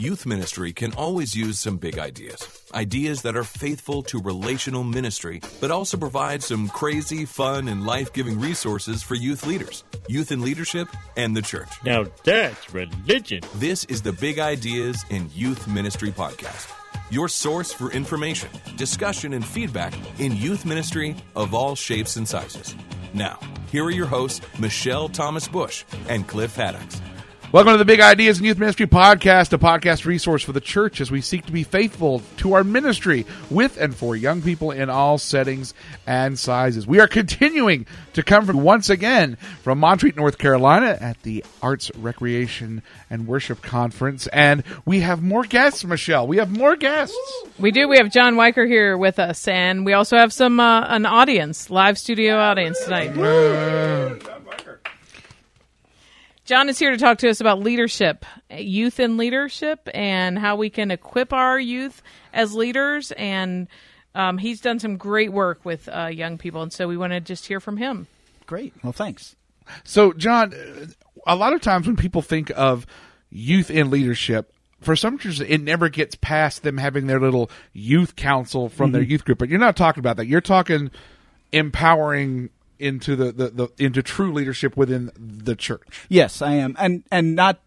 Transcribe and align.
Youth 0.00 0.26
ministry 0.26 0.72
can 0.72 0.92
always 0.92 1.34
use 1.34 1.58
some 1.58 1.76
big 1.76 1.98
ideas. 1.98 2.38
Ideas 2.72 3.22
that 3.22 3.36
are 3.36 3.42
faithful 3.42 4.02
to 4.04 4.20
relational 4.20 4.84
ministry, 4.84 5.40
but 5.60 5.72
also 5.72 5.96
provide 5.96 6.40
some 6.40 6.68
crazy, 6.68 7.24
fun, 7.24 7.66
and 7.66 7.84
life 7.84 8.12
giving 8.12 8.38
resources 8.38 9.02
for 9.02 9.16
youth 9.16 9.44
leaders, 9.44 9.82
youth 10.06 10.30
in 10.30 10.40
leadership, 10.40 10.88
and 11.16 11.36
the 11.36 11.42
church. 11.42 11.68
Now 11.84 12.04
that's 12.22 12.72
religion. 12.72 13.40
This 13.56 13.84
is 13.86 14.00
the 14.00 14.12
Big 14.12 14.38
Ideas 14.38 15.04
in 15.10 15.28
Youth 15.34 15.66
Ministry 15.66 16.12
podcast, 16.12 16.72
your 17.10 17.28
source 17.28 17.72
for 17.72 17.90
information, 17.90 18.50
discussion, 18.76 19.32
and 19.32 19.44
feedback 19.44 19.94
in 20.20 20.36
youth 20.36 20.64
ministry 20.64 21.16
of 21.34 21.54
all 21.54 21.74
shapes 21.74 22.14
and 22.14 22.26
sizes. 22.26 22.76
Now, 23.14 23.38
here 23.70 23.84
are 23.84 23.90
your 23.90 24.06
hosts, 24.06 24.40
Michelle 24.58 25.08
Thomas 25.08 25.48
Bush 25.48 25.84
and 26.08 26.26
Cliff 26.26 26.54
Haddocks. 26.54 27.00
Welcome 27.50 27.72
to 27.72 27.78
the 27.78 27.86
Big 27.86 28.00
Ideas 28.02 28.38
in 28.38 28.44
Youth 28.44 28.58
Ministry 28.58 28.86
podcast, 28.86 29.54
a 29.54 29.58
podcast 29.58 30.04
resource 30.04 30.42
for 30.42 30.52
the 30.52 30.60
church 30.60 31.00
as 31.00 31.10
we 31.10 31.22
seek 31.22 31.46
to 31.46 31.52
be 31.52 31.62
faithful 31.62 32.20
to 32.36 32.52
our 32.52 32.62
ministry 32.62 33.24
with 33.48 33.78
and 33.78 33.96
for 33.96 34.14
young 34.14 34.42
people 34.42 34.70
in 34.70 34.90
all 34.90 35.16
settings 35.16 35.72
and 36.06 36.38
sizes. 36.38 36.86
We 36.86 37.00
are 37.00 37.08
continuing 37.08 37.86
to 38.12 38.22
come 38.22 38.44
from 38.44 38.60
once 38.60 38.90
again 38.90 39.36
from 39.62 39.78
Montreat, 39.78 40.14
North 40.14 40.36
Carolina 40.36 40.98
at 41.00 41.22
the 41.22 41.42
Arts, 41.62 41.90
Recreation, 41.96 42.82
and 43.08 43.26
Worship 43.26 43.62
Conference. 43.62 44.26
And 44.26 44.62
we 44.84 45.00
have 45.00 45.22
more 45.22 45.44
guests, 45.44 45.86
Michelle. 45.86 46.26
We 46.26 46.36
have 46.36 46.50
more 46.50 46.76
guests. 46.76 47.16
We 47.58 47.70
do. 47.70 47.88
We 47.88 47.96
have 47.96 48.12
John 48.12 48.34
Weicher 48.34 48.68
here 48.68 48.98
with 48.98 49.18
us, 49.18 49.48
and 49.48 49.86
we 49.86 49.94
also 49.94 50.18
have 50.18 50.34
some 50.34 50.60
uh, 50.60 50.82
an 50.82 51.06
audience, 51.06 51.70
live 51.70 51.96
studio 51.96 52.36
audience 52.36 52.78
tonight. 52.84 54.37
John 56.48 56.70
is 56.70 56.78
here 56.78 56.90
to 56.90 56.96
talk 56.96 57.18
to 57.18 57.28
us 57.28 57.42
about 57.42 57.60
leadership, 57.60 58.24
youth 58.50 59.00
in 59.00 59.18
leadership, 59.18 59.86
and 59.92 60.38
how 60.38 60.56
we 60.56 60.70
can 60.70 60.90
equip 60.90 61.34
our 61.34 61.60
youth 61.60 62.02
as 62.32 62.54
leaders. 62.54 63.12
And 63.12 63.68
um, 64.14 64.38
he's 64.38 64.62
done 64.62 64.78
some 64.78 64.96
great 64.96 65.30
work 65.30 65.62
with 65.66 65.90
uh, 65.92 66.06
young 66.06 66.38
people, 66.38 66.62
and 66.62 66.72
so 66.72 66.88
we 66.88 66.96
want 66.96 67.12
to 67.12 67.20
just 67.20 67.44
hear 67.44 67.60
from 67.60 67.76
him. 67.76 68.06
Great. 68.46 68.72
Well, 68.82 68.94
thanks. 68.94 69.36
So, 69.84 70.14
John, 70.14 70.54
a 71.26 71.36
lot 71.36 71.52
of 71.52 71.60
times 71.60 71.86
when 71.86 71.96
people 71.96 72.22
think 72.22 72.50
of 72.56 72.86
youth 73.28 73.70
in 73.70 73.90
leadership, 73.90 74.50
for 74.80 74.96
some 74.96 75.18
churches, 75.18 75.42
it 75.42 75.58
never 75.58 75.90
gets 75.90 76.14
past 76.14 76.62
them 76.62 76.78
having 76.78 77.08
their 77.08 77.20
little 77.20 77.50
youth 77.74 78.16
council 78.16 78.70
from 78.70 78.92
their 78.92 79.02
youth 79.02 79.26
group. 79.26 79.36
But 79.36 79.50
you're 79.50 79.58
not 79.58 79.76
talking 79.76 80.00
about 80.00 80.16
that. 80.16 80.28
You're 80.28 80.40
talking 80.40 80.92
empowering 81.52 82.48
into 82.78 83.16
the, 83.16 83.32
the, 83.32 83.48
the 83.48 83.68
into 83.78 84.02
true 84.02 84.32
leadership 84.32 84.76
within 84.76 85.10
the 85.16 85.56
church. 85.56 86.06
Yes, 86.08 86.42
I 86.42 86.54
am, 86.54 86.76
and 86.78 87.04
and 87.10 87.34
not. 87.34 87.60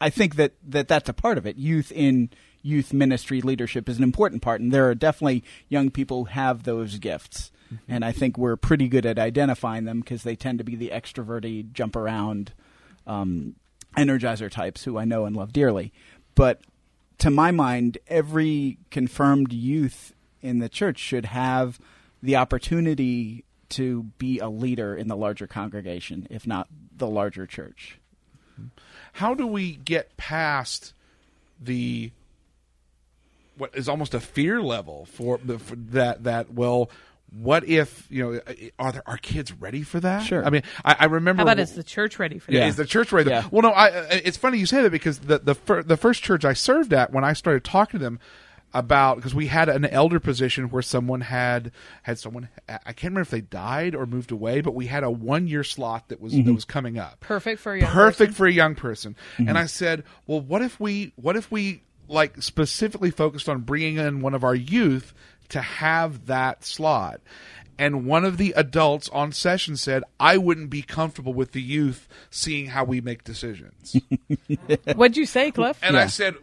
I 0.00 0.10
think 0.10 0.36
that, 0.36 0.52
that 0.62 0.86
that's 0.86 1.08
a 1.08 1.12
part 1.12 1.38
of 1.38 1.46
it. 1.46 1.56
Youth 1.56 1.90
in 1.90 2.30
youth 2.62 2.92
ministry 2.92 3.40
leadership 3.40 3.88
is 3.88 3.98
an 3.98 4.04
important 4.04 4.42
part, 4.42 4.60
and 4.60 4.70
there 4.70 4.88
are 4.88 4.94
definitely 4.94 5.42
young 5.68 5.90
people 5.90 6.26
who 6.26 6.30
have 6.32 6.62
those 6.62 6.98
gifts. 6.98 7.50
And 7.86 8.02
I 8.04 8.12
think 8.12 8.38
we're 8.38 8.56
pretty 8.56 8.88
good 8.88 9.04
at 9.04 9.18
identifying 9.18 9.84
them 9.84 10.00
because 10.00 10.22
they 10.22 10.36
tend 10.36 10.58
to 10.58 10.64
be 10.64 10.74
the 10.74 10.88
extroverted, 10.88 11.72
jump 11.72 11.96
around, 11.96 12.52
um, 13.06 13.56
energizer 13.96 14.50
types 14.50 14.84
who 14.84 14.96
I 14.96 15.04
know 15.04 15.24
and 15.24 15.36
love 15.36 15.52
dearly. 15.52 15.92
But 16.34 16.62
to 17.18 17.30
my 17.30 17.50
mind, 17.50 17.98
every 18.06 18.78
confirmed 18.90 19.52
youth 19.52 20.14
in 20.40 20.60
the 20.60 20.68
church 20.68 20.98
should 20.98 21.26
have 21.26 21.78
the 22.22 22.36
opportunity 22.36 23.44
to 23.70 24.04
be 24.18 24.38
a 24.38 24.48
leader 24.48 24.96
in 24.96 25.08
the 25.08 25.16
larger 25.16 25.46
congregation, 25.46 26.26
if 26.30 26.46
not 26.46 26.68
the 26.96 27.06
larger 27.08 27.46
church. 27.46 27.98
How 29.12 29.34
do 29.34 29.46
we 29.46 29.76
get 29.76 30.16
past 30.16 30.92
the 31.60 32.10
what 33.56 33.74
is 33.74 33.88
almost 33.88 34.14
a 34.14 34.20
fear 34.20 34.62
level 34.62 35.06
for, 35.06 35.38
for 35.38 35.76
that 35.76 36.24
that 36.24 36.52
well 36.54 36.90
what 37.40 37.64
if 37.68 38.06
you 38.10 38.22
know 38.32 38.40
are 38.78 38.92
there, 38.92 39.02
are 39.06 39.16
kids 39.18 39.52
ready 39.52 39.82
for 39.82 39.98
that 40.00 40.20
Sure. 40.20 40.44
i 40.46 40.50
mean 40.50 40.62
i, 40.84 40.96
I 41.00 41.04
remember 41.06 41.40
How 41.40 41.44
about 41.44 41.58
is 41.58 41.72
the 41.74 41.82
church 41.82 42.18
ready 42.18 42.38
for 42.38 42.52
Yeah. 42.52 42.60
that? 42.60 42.68
Is 42.68 42.76
the 42.76 42.84
church 42.86 43.10
ready? 43.12 43.30
Yeah. 43.30 43.46
Well, 43.50 43.62
no. 43.62 43.70
I, 43.70 43.88
it's 44.10 44.36
funny 44.36 44.58
you 44.58 44.66
say 44.66 44.82
that 44.82 44.90
because 44.90 45.18
the 45.18 45.38
the 45.40 45.54
fir- 45.54 45.82
the 45.82 45.96
first 45.96 46.22
church 46.22 46.44
I 46.44 46.52
served 46.52 46.92
at, 46.92 47.12
when 47.12 47.24
I 47.24 47.32
started 47.32 47.64
talking 47.64 47.98
to 48.00 48.04
them 48.04 48.18
about 48.74 49.16
because 49.16 49.34
we 49.34 49.46
had 49.46 49.68
an 49.68 49.86
elder 49.86 50.20
position 50.20 50.70
where 50.70 50.82
someone 50.82 51.22
had 51.22 51.72
had 52.02 52.18
someone 52.18 52.48
I 52.68 52.92
can't 52.92 53.04
remember 53.04 53.22
if 53.22 53.30
they 53.30 53.40
died 53.40 53.94
or 53.94 54.04
moved 54.04 54.30
away, 54.30 54.60
but 54.60 54.74
we 54.74 54.86
had 54.86 55.04
a 55.04 55.10
one 55.10 55.46
year 55.46 55.64
slot 55.64 56.08
that 56.08 56.20
was 56.20 56.32
that 56.32 56.40
mm-hmm. 56.40 56.54
was 56.54 56.64
coming 56.64 56.98
up. 56.98 57.20
Perfect 57.20 57.60
for 57.60 57.72
a 57.72 57.80
young 57.80 57.90
Perfect 57.90 58.30
person. 58.30 58.34
for 58.34 58.46
a 58.46 58.52
young 58.52 58.74
person. 58.74 59.16
And 59.38 59.48
mm-hmm. 59.48 59.56
I 59.56 59.66
said, 59.66 60.04
well, 60.26 60.40
what 60.40 60.62
if 60.62 60.78
we 60.78 61.12
what 61.16 61.36
if 61.36 61.50
we 61.50 61.82
like 62.08 62.42
specifically 62.42 63.10
focused 63.10 63.48
on 63.48 63.60
bringing 63.60 63.96
in 63.96 64.20
one 64.20 64.34
of 64.34 64.44
our 64.44 64.54
youth 64.54 65.14
to 65.50 65.60
have 65.60 66.26
that 66.26 66.64
slot? 66.64 67.20
And 67.80 68.06
one 68.06 68.24
of 68.24 68.38
the 68.38 68.52
adults 68.56 69.08
on 69.10 69.30
session 69.30 69.76
said, 69.76 70.02
I 70.18 70.36
wouldn't 70.36 70.68
be 70.68 70.82
comfortable 70.82 71.32
with 71.32 71.52
the 71.52 71.62
youth 71.62 72.08
seeing 72.28 72.66
how 72.66 72.82
we 72.82 73.00
make 73.00 73.22
decisions. 73.22 73.94
What'd 74.96 75.16
you 75.16 75.26
say, 75.26 75.52
Cliff? 75.52 75.78
And 75.80 75.96
I 75.96 76.08
said, 76.08 76.34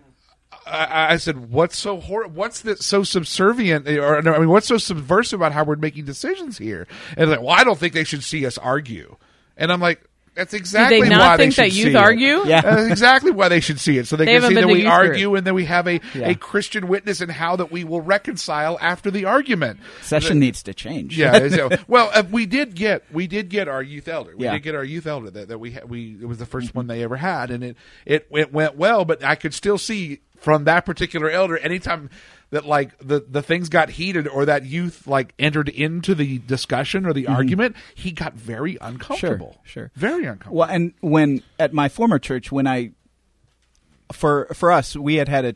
I, 0.65 1.13
I 1.13 1.17
said, 1.17 1.51
what's 1.51 1.77
so 1.77 1.99
hor- 1.99 2.27
What's 2.27 2.61
that 2.61 2.81
so 2.81 3.03
subservient? 3.03 3.87
Or 3.87 4.21
no, 4.21 4.33
I 4.33 4.39
mean, 4.39 4.49
what's 4.49 4.67
so 4.67 4.77
subversive 4.77 5.39
about 5.39 5.51
how 5.51 5.63
we're 5.63 5.75
making 5.75 6.05
decisions 6.05 6.57
here? 6.57 6.87
And 7.17 7.29
like, 7.29 7.39
well, 7.41 7.49
I 7.51 7.63
don't 7.63 7.77
think 7.77 7.93
they 7.93 8.03
should 8.03 8.23
see 8.23 8.45
us 8.45 8.57
argue. 8.57 9.15
And 9.57 9.71
I'm 9.71 9.79
like, 9.79 10.01
that's 10.33 10.53
exactly 10.53 11.07
not 11.07 11.19
why 11.19 11.37
think 11.37 11.55
they 11.55 11.63
that 11.69 11.71
should 11.71 11.77
youth 11.77 11.85
see 11.85 11.91
it. 11.91 11.95
argue? 11.95 12.45
Yeah. 12.45 12.59
That's 12.59 12.87
exactly 12.91 13.31
why 13.31 13.47
they 13.47 13.61
should 13.61 13.79
see 13.79 13.97
it, 13.97 14.05
so 14.05 14.17
they, 14.17 14.25
They 14.25 14.39
can 14.39 14.49
see 14.49 14.55
that 14.55 14.65
we 14.67 14.73
youth 14.73 14.81
group. 14.83 14.91
argue 14.91 15.35
and 15.35 15.47
then 15.47 15.53
we 15.53 15.63
have 15.63 15.87
a, 15.87 16.01
Yeah. 16.13 16.27
a 16.27 16.35
Christian 16.35 16.89
witness 16.89 17.21
and 17.21 17.31
how 17.31 17.55
that 17.55 17.71
we 17.71 17.85
will 17.85 18.01
reconcile 18.01 18.77
after 18.81 19.09
the 19.09 19.23
argument. 19.23 19.79
Session 20.01 20.39
needs 20.39 20.61
to 20.63 20.73
change. 20.73 21.17
Yeah. 21.17 21.47
so- 21.49 21.69
well, 21.87 22.09
uh, 22.13 22.23
we 22.29 22.45
did 22.47 22.75
get 22.75 23.03
we 23.13 23.27
did 23.27 23.47
get 23.47 23.69
our 23.69 23.81
youth 23.81 24.09
elder. 24.09 24.35
We 24.35 24.43
Yeah. 24.43 24.51
did 24.53 24.63
get 24.63 24.75
our 24.75 24.83
youth 24.83 25.07
elder 25.07 25.29
that, 25.31 25.47
that 25.47 25.57
we 25.59 25.71
ha- 25.71 25.85
we 25.87 26.17
it 26.21 26.25
was 26.27 26.39
the 26.39 26.45
1st 26.45 26.75
one 26.75 26.87
they 26.87 27.01
ever 27.03 27.15
had, 27.15 27.49
and 27.49 27.63
it, 27.63 27.77
it 28.05 28.27
it 28.31 28.51
went 28.51 28.75
well. 28.75 29.05
But 29.05 29.23
I 29.23 29.35
could 29.35 29.53
still 29.53 29.77
see 29.77 30.19
from 30.39 30.65
that 30.65 30.85
particular 30.85 31.29
elder 31.29 31.57
anytime 31.57 32.09
that 32.51 32.65
like 32.65 32.97
the 32.99 33.25
the 33.27 33.41
things 33.41 33.69
got 33.69 33.89
heated 33.89 34.27
or 34.27 34.45
that 34.45 34.65
youth 34.65 35.07
like 35.07 35.33
entered 35.39 35.69
into 35.69 36.15
the 36.15 36.37
discussion 36.39 37.05
or 37.05 37.13
the 37.13 37.27
argument, 37.27 37.75
he 37.95 38.11
got 38.11 38.33
very 38.33 38.77
uncomfortable. 38.79 39.57
sure. 39.63 39.91
very 39.95 40.25
uncomfortable. 40.25 40.57
Well, 40.57 40.69
and 40.69 40.93
when 41.01 41.43
at 41.59 41.73
my 41.73 41.89
former 41.89 42.19
church, 42.19 42.51
when 42.51 42.67
I 42.67 42.91
for 44.11 44.45
for 44.53 44.71
us, 44.71 44.95
we 44.95 45.15
had 45.15 45.27
had 45.27 45.45
a 45.45 45.55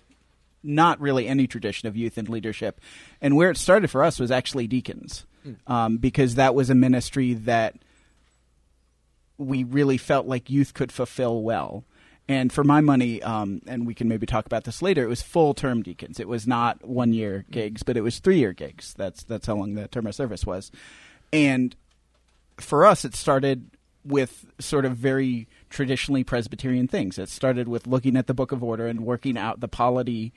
not 0.62 1.00
really 1.00 1.28
any 1.28 1.48
tradition 1.48 1.88
of 1.88 1.96
youth 1.96 2.18
and 2.18 2.28
leadership, 2.28 2.82
and 3.22 3.36
where 3.36 3.50
it 3.50 3.58
started 3.58 3.90
for 3.90 4.04
us 4.04 4.20
was 4.20 4.32
actually 4.32 4.68
deacons, 4.68 5.26
um, 5.68 5.98
because 5.98 6.36
that 6.36 6.54
was 6.54 6.70
a 6.70 6.76
ministry 6.76 7.34
that 7.34 7.76
we 9.38 9.64
really 9.64 9.98
felt 9.98 10.26
like 10.26 10.50
youth 10.50 10.74
could 10.74 10.92
fulfill 10.92 11.42
well. 11.42 11.86
And 12.30 12.54
for 12.54 12.64
my 12.64 12.80
money, 12.80 13.24
um, 13.24 13.60
and 13.66 13.88
we 13.88 13.96
can 13.96 14.08
maybe 14.08 14.28
talk 14.28 14.46
about 14.46 14.64
this 14.64 14.84
later, 14.84 15.04
it 15.04 15.08
was 15.08 15.24
full 15.24 15.56
term 15.56 15.82
deacons. 15.82 16.20
It 16.20 16.28
was 16.28 16.46
not 16.46 16.88
one 16.88 17.12
year 17.12 17.44
gigs, 17.50 17.82
but 17.82 17.98
it 17.98 18.02
was 18.02 18.20
three 18.20 18.38
year 18.38 18.54
gigs. 18.54 18.94
That's 18.94 19.24
that's 19.24 19.48
how 19.48 19.56
long 19.56 19.74
the 19.74 19.88
term 19.88 20.06
of 20.06 20.14
service 20.14 20.46
was. 20.46 20.72
And 21.34 21.76
for 22.58 22.86
us, 22.86 23.04
it 23.04 23.16
started 23.16 23.72
with 24.06 24.46
sort 24.60 24.86
of 24.86 24.96
very 24.96 25.48
traditionally 25.72 26.24
Presbyterian 26.24 26.88
things. 26.88 27.18
It 27.18 27.30
started 27.30 27.68
with 27.68 27.88
looking 27.88 28.16
at 28.16 28.28
the 28.28 28.36
Book 28.36 28.52
of 28.52 28.64
Order 28.64 28.86
and 28.86 29.02
working 29.02 29.36
out 29.36 29.60
the 29.60 29.68
polity 29.68 30.32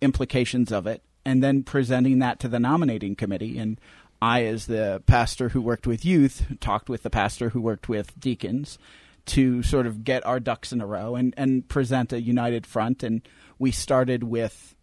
implications 0.00 0.72
of 0.72 0.88
it, 0.88 1.00
and 1.24 1.44
then 1.44 1.62
presenting 1.62 2.18
that 2.18 2.40
to 2.40 2.48
the 2.48 2.58
nominating 2.58 3.14
committee. 3.14 3.56
And 3.56 3.80
I, 4.20 4.46
as 4.46 4.66
the 4.66 5.00
pastor 5.06 5.50
who 5.50 5.62
worked 5.62 5.86
with 5.86 6.04
youth, 6.04 6.56
talked 6.58 6.88
with 6.88 7.04
the 7.04 7.10
pastor 7.10 7.50
who 7.50 7.60
worked 7.60 7.88
with 7.88 8.18
deacons 8.18 8.78
to 9.26 9.62
sort 9.62 9.86
of 9.86 10.04
get 10.04 10.24
our 10.26 10.40
ducks 10.40 10.72
in 10.72 10.80
a 10.80 10.86
row 10.86 11.14
and, 11.14 11.34
and 11.36 11.68
present 11.68 12.12
a 12.12 12.20
united 12.20 12.66
front. 12.66 13.02
And 13.02 13.22
we 13.58 13.70
started 13.70 14.24
with 14.24 14.74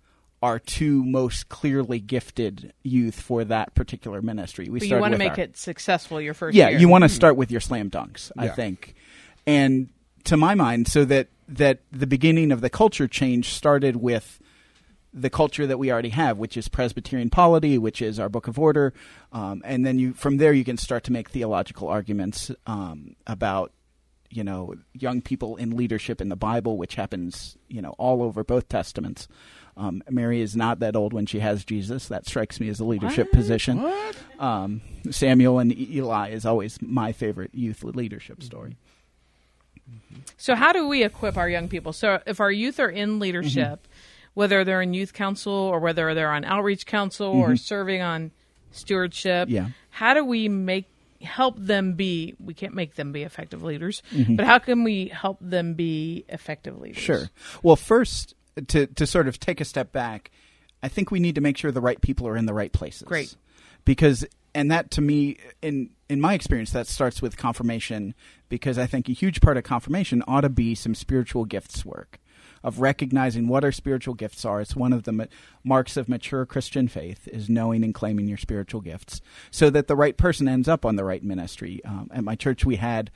our 0.41 0.59
two 0.59 1.03
most 1.03 1.49
clearly 1.49 1.99
gifted 1.99 2.73
youth 2.83 3.19
for 3.19 3.43
that 3.45 3.73
particular 3.73 4.21
ministry. 4.21 4.69
We 4.69 4.79
But 4.79 4.87
you 4.87 4.97
want 4.97 5.13
to 5.13 5.17
make 5.17 5.31
our- 5.31 5.45
it 5.45 5.57
successful 5.57 6.21
your 6.21 6.33
first 6.33 6.55
yeah, 6.55 6.69
year. 6.69 6.79
you 6.79 6.87
want 6.87 7.03
to 7.03 7.09
start 7.09 7.35
with 7.35 7.51
your 7.51 7.61
slam 7.61 7.89
dunks, 7.89 8.31
I 8.37 8.49
think. 8.49 8.93
And 9.47 9.89
to 10.25 10.37
my 10.37 10.55
mind, 10.55 10.87
so 10.87 11.05
that 11.05 11.29
that 11.47 11.79
the 11.91 12.07
beginning 12.07 12.51
of 12.51 12.59
the 12.61 12.69
culture 12.69 13.07
change 13.07 13.53
started 13.53 13.95
with 13.95 14.39
the 15.13 15.29
culture 15.29 15.65
that 15.65 15.79
we 15.79 15.91
already 15.91 16.09
have, 16.09 16.37
which 16.37 16.57
is 16.57 16.67
Presbyterian 16.67 17.29
polity, 17.29 17.77
which 17.77 18.01
is 18.01 18.19
our 18.19 18.27
Book 18.29 18.47
of 18.47 18.59
Order, 18.59 18.93
um, 19.31 19.61
and 19.65 19.85
then 19.85 19.97
you 19.97 20.13
from 20.13 20.37
there 20.37 20.53
you 20.53 20.65
can 20.65 20.77
start 20.77 21.03
to 21.05 21.11
make 21.11 21.29
theological 21.29 21.87
arguments 21.87 22.51
um, 22.67 23.15
about 23.25 23.71
you 24.29 24.43
know 24.43 24.73
young 24.93 25.21
people 25.21 25.55
in 25.55 25.75
leadership 25.77 26.21
in 26.21 26.29
the 26.29 26.35
Bible, 26.35 26.77
which 26.77 26.95
happens 26.95 27.57
you 27.67 27.81
know 27.81 27.95
all 27.97 28.21
over 28.23 28.43
both 28.43 28.67
testaments. 28.69 29.27
Um, 29.77 30.01
Mary 30.09 30.41
is 30.41 30.55
not 30.55 30.79
that 30.79 30.95
old 30.95 31.13
when 31.13 31.27
she 31.27 31.39
has 31.39 31.63
Jesus. 31.63 32.07
That 32.07 32.25
strikes 32.25 32.59
me 32.59 32.67
as 32.69 32.79
a 32.79 32.83
leadership 32.85 33.31
position. 33.31 33.87
Um, 34.39 34.81
Samuel 35.11 35.59
and 35.59 35.71
Eli 35.77 36.29
is 36.31 36.45
always 36.47 36.81
my 36.81 37.11
favorite 37.11 37.53
youth 37.53 37.83
leadership 37.83 38.41
story. 38.41 38.75
So, 40.35 40.55
how 40.55 40.73
do 40.73 40.87
we 40.87 41.03
equip 41.03 41.37
our 41.37 41.47
young 41.49 41.67
people? 41.69 41.93
So, 41.93 42.19
if 42.25 42.39
our 42.39 42.51
youth 42.51 42.79
are 42.79 42.89
in 42.89 43.19
leadership, 43.19 43.83
Mm-hmm. 43.83 44.31
whether 44.33 44.63
they're 44.63 44.81
in 44.81 44.93
youth 44.93 45.13
council 45.13 45.53
or 45.53 45.79
whether 45.79 46.13
they're 46.13 46.31
on 46.31 46.43
outreach 46.43 46.85
council 46.85 47.27
or 47.27 47.55
serving 47.55 48.01
on 48.01 48.31
stewardship, 48.71 49.47
Mm-hmm. 49.47 49.55
Yeah. 49.55 49.67
how 49.91 50.13
do 50.13 50.25
we 50.25 50.49
make 50.49 50.85
help 51.21 51.55
them 51.57 51.93
be? 51.93 52.35
We 52.39 52.53
can't 52.53 52.73
make 52.73 52.95
them 52.95 53.11
be 53.11 53.23
effective 53.23 53.63
leaders, 53.63 54.01
Mm-hmm. 54.13 54.35
but 54.35 54.45
how 54.45 54.59
can 54.59 54.83
we 54.83 55.07
help 55.07 55.37
them 55.41 55.73
be 55.73 56.25
effective 56.29 56.79
leaders? 56.79 57.01
Sure. 57.01 57.29
Well, 57.63 57.75
first, 57.75 58.35
to 58.67 58.87
to 58.87 59.05
sort 59.07 59.27
of 59.27 59.39
take 59.39 59.61
a 59.61 59.65
step 59.65 59.91
back, 59.91 60.31
I 60.83 60.87
think 60.87 61.11
we 61.11 61.19
need 61.19 61.35
to 61.35 61.41
make 61.41 61.57
sure 61.57 61.71
the 61.71 61.81
right 61.81 61.99
people 62.01 62.27
are 62.27 62.37
in 62.37 62.45
the 62.45 62.53
right 62.53 62.71
places. 62.71 63.03
Great. 63.03 63.35
Because 63.85 64.25
and 64.55 64.71
that 64.71 64.91
to 64.91 65.01
me 65.01 65.37
in 65.61 65.89
in 66.09 66.19
my 66.21 66.33
experience 66.33 66.71
that 66.71 66.87
starts 66.87 67.21
with 67.21 67.37
confirmation 67.37 68.13
because 68.49 68.77
I 68.77 68.85
think 68.87 69.09
a 69.09 69.11
huge 69.13 69.41
part 69.41 69.57
of 69.57 69.63
confirmation 69.63 70.23
ought 70.27 70.41
to 70.41 70.49
be 70.49 70.73
some 70.75 70.95
spiritual 70.95 71.45
gifts 71.45 71.85
work 71.85 72.19
of 72.67 72.81
recognizing 72.81 73.47
what 73.47 73.63
our 73.63 73.71
spiritual 73.71 74.13
gifts 74.13 74.43
are. 74.43 74.59
It's 74.59 74.75
one 74.75 74.91
of 74.91 75.03
the 75.03 75.13
ma- 75.13 75.25
marks 75.63 75.95
of 75.95 76.09
mature 76.09 76.45
Christian 76.45 76.89
faith 76.89 77.27
is 77.29 77.49
knowing 77.49 77.81
and 77.83 77.93
claiming 77.93 78.27
your 78.27 78.37
spiritual 78.37 78.81
gifts 78.81 79.21
so 79.51 79.69
that 79.69 79.87
the 79.87 79.95
right 79.95 80.17
person 80.17 80.49
ends 80.49 80.67
up 80.67 80.85
on 80.85 80.97
the 80.97 81.05
right 81.05 81.23
ministry. 81.23 81.79
Um, 81.85 82.09
at 82.13 82.23
my 82.25 82.35
church 82.35 82.65
we 82.65 82.75
had 82.75 83.09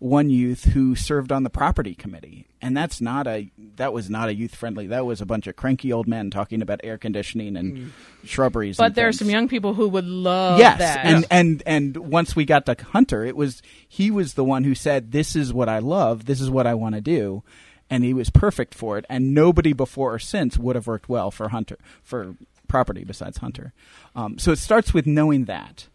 one 0.00 0.30
youth 0.30 0.64
who 0.66 0.94
served 0.94 1.32
on 1.32 1.42
the 1.42 1.50
property 1.50 1.92
committee 1.92 2.46
and 2.62 2.76
that's 2.76 3.00
not 3.00 3.26
a 3.26 3.50
that 3.76 3.92
was 3.92 4.08
not 4.08 4.28
a 4.28 4.34
youth 4.34 4.54
friendly 4.54 4.86
that 4.86 5.04
was 5.04 5.20
a 5.20 5.26
bunch 5.26 5.48
of 5.48 5.56
cranky 5.56 5.92
old 5.92 6.06
men 6.06 6.30
talking 6.30 6.62
about 6.62 6.80
air 6.84 6.96
conditioning 6.96 7.56
and 7.56 7.90
shrubberies 8.22 8.76
But 8.76 8.84
and 8.84 8.94
there 8.94 9.08
are 9.08 9.12
some 9.12 9.28
young 9.28 9.48
people 9.48 9.74
who 9.74 9.88
would 9.88 10.04
love 10.06 10.60
yes 10.60 10.78
that. 10.78 11.04
and 11.04 11.26
and 11.32 11.62
and 11.66 11.96
once 11.96 12.36
we 12.36 12.44
got 12.44 12.64
to 12.66 12.76
hunter 12.92 13.24
it 13.24 13.34
was 13.34 13.60
he 13.88 14.08
was 14.08 14.34
the 14.34 14.44
one 14.44 14.62
who 14.62 14.76
said 14.76 15.10
this 15.10 15.34
is 15.34 15.52
what 15.52 15.68
i 15.68 15.80
love 15.80 16.26
this 16.26 16.40
is 16.40 16.48
what 16.48 16.68
i 16.68 16.74
want 16.74 16.94
to 16.94 17.00
do 17.00 17.42
and 17.90 18.04
he 18.04 18.14
was 18.14 18.30
perfect 18.30 18.74
for 18.74 18.98
it 18.98 19.04
and 19.08 19.34
nobody 19.34 19.72
before 19.72 20.14
or 20.14 20.18
since 20.18 20.58
would 20.58 20.76
have 20.76 20.86
worked 20.86 21.08
well 21.08 21.30
for 21.30 21.48
hunter 21.48 21.78
for 22.02 22.34
property 22.66 23.04
besides 23.04 23.38
hunter 23.38 23.72
um, 24.14 24.38
so 24.38 24.52
it 24.52 24.58
starts 24.58 24.92
with 24.92 25.06
knowing 25.06 25.46
that 25.46 25.88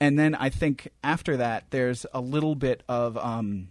and 0.00 0.18
then 0.18 0.34
I 0.34 0.50
think 0.50 0.88
after 1.02 1.36
that, 1.36 1.64
there's 1.70 2.04
a 2.12 2.20
little 2.20 2.54
bit 2.54 2.82
of 2.88 3.16
um, 3.16 3.68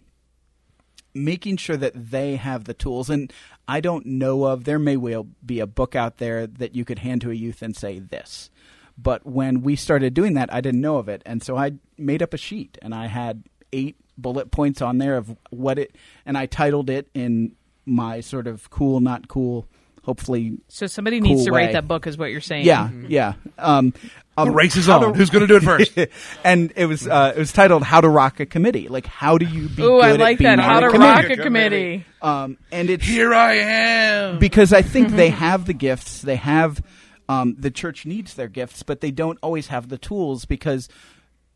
making 1.14 1.58
sure 1.58 1.78
that 1.78 1.94
they 2.12 2.38
have 2.38 2.64
the 2.64 2.74
tools. 2.74 3.10
And 3.10 3.32
I 3.68 3.82
don't 3.82 4.06
know 4.06 4.46
of, 4.46 4.64
there 4.64 4.80
may 4.80 4.98
well 4.98 5.28
be 5.46 5.60
a 5.60 5.68
book 5.68 5.96
out 5.96 6.18
there 6.18 6.48
that 6.48 6.76
you 6.76 6.86
could 6.86 7.00
hand 7.00 7.22
to 7.22 7.32
a 7.32 7.36
youth 7.36 7.62
and 7.62 7.76
say 7.76 8.00
this. 8.00 8.50
But 8.98 9.26
when 9.26 9.62
we 9.62 9.76
started 9.76 10.14
doing 10.14 10.36
that, 10.36 10.54
I 10.54 10.62
didn't 10.62 10.82
know 10.82 10.98
of 10.98 11.10
it. 11.10 11.22
And 11.26 11.44
so 11.44 11.58
I 11.58 11.74
made 11.98 12.22
up 12.22 12.34
a 12.34 12.38
sheet 12.38 12.78
and 12.82 12.94
I 12.94 13.08
had 13.08 13.44
eight 13.72 13.98
bullet 14.18 14.52
points 14.52 14.82
on 14.82 14.98
there 14.98 15.18
of 15.18 15.36
what 15.50 15.80
it, 15.80 15.96
and 16.26 16.38
I 16.38 16.46
titled 16.46 16.90
it 16.90 17.08
in 17.14 17.56
my 17.86 18.22
sort 18.22 18.48
of 18.48 18.70
cool, 18.70 19.00
not 19.00 19.28
cool, 19.28 19.68
hopefully. 20.04 20.58
so 20.68 20.88
somebody 20.88 21.20
needs 21.20 21.40
cool 21.42 21.46
to 21.46 21.52
write 21.52 21.74
that 21.74 21.88
book, 21.88 22.08
is 22.08 22.18
what 22.18 22.32
you're 22.32 22.42
saying. 22.42 22.66
Yeah, 22.66 22.90
yeah. 23.08 23.34
Um, 23.58 23.94
The 24.36 24.42
um, 24.44 24.54
race 24.54 24.76
is 24.76 24.90
on. 24.90 25.02
to- 25.02 25.14
Who's 25.14 25.30
going 25.30 25.46
to 25.46 25.48
do 25.48 25.58
it 25.58 25.64
first? 25.64 25.98
and 26.44 26.74
it 26.76 26.86
was 26.88 27.08
uh, 27.08 27.34
it 27.36 27.40
was 27.40 27.52
titled 27.52 27.84
"How 27.84 28.02
to 28.02 28.10
Rock 28.10 28.40
a 28.40 28.46
Committee." 28.48 28.88
Like, 28.88 29.06
how 29.06 29.38
do 29.38 29.46
you 29.46 29.68
be 29.70 29.84
Ooh, 29.84 29.90
good 30.00 30.04
I 30.04 30.10
at 30.14 30.20
like 30.20 30.38
being 30.40 30.50
that. 30.58 30.60
on 30.60 30.66
How 30.66 30.78
a 30.80 30.82
to 30.82 30.90
committee? 30.90 31.12
rock 31.12 31.24
a 31.26 31.44
Committee. 31.44 31.44
committee. 31.44 32.06
Um, 32.22 32.58
and 32.72 32.90
it's 32.90 33.06
Here 33.06 33.34
I 33.34 33.54
am. 33.56 34.40
because 34.40 34.74
I 34.74 34.82
think 34.82 35.10
they 35.10 35.30
have 35.48 35.66
the 35.66 35.74
gifts. 35.74 36.22
They 36.24 36.38
have 36.38 36.82
um, 37.30 37.56
the 37.60 37.70
church 37.72 38.06
needs 38.08 38.34
their 38.34 38.48
gifts, 38.48 38.82
but 38.84 39.02
they 39.02 39.12
don't 39.12 39.38
always 39.44 39.68
have 39.68 39.90
the 39.90 39.98
tools 40.00 40.46
because 40.46 40.90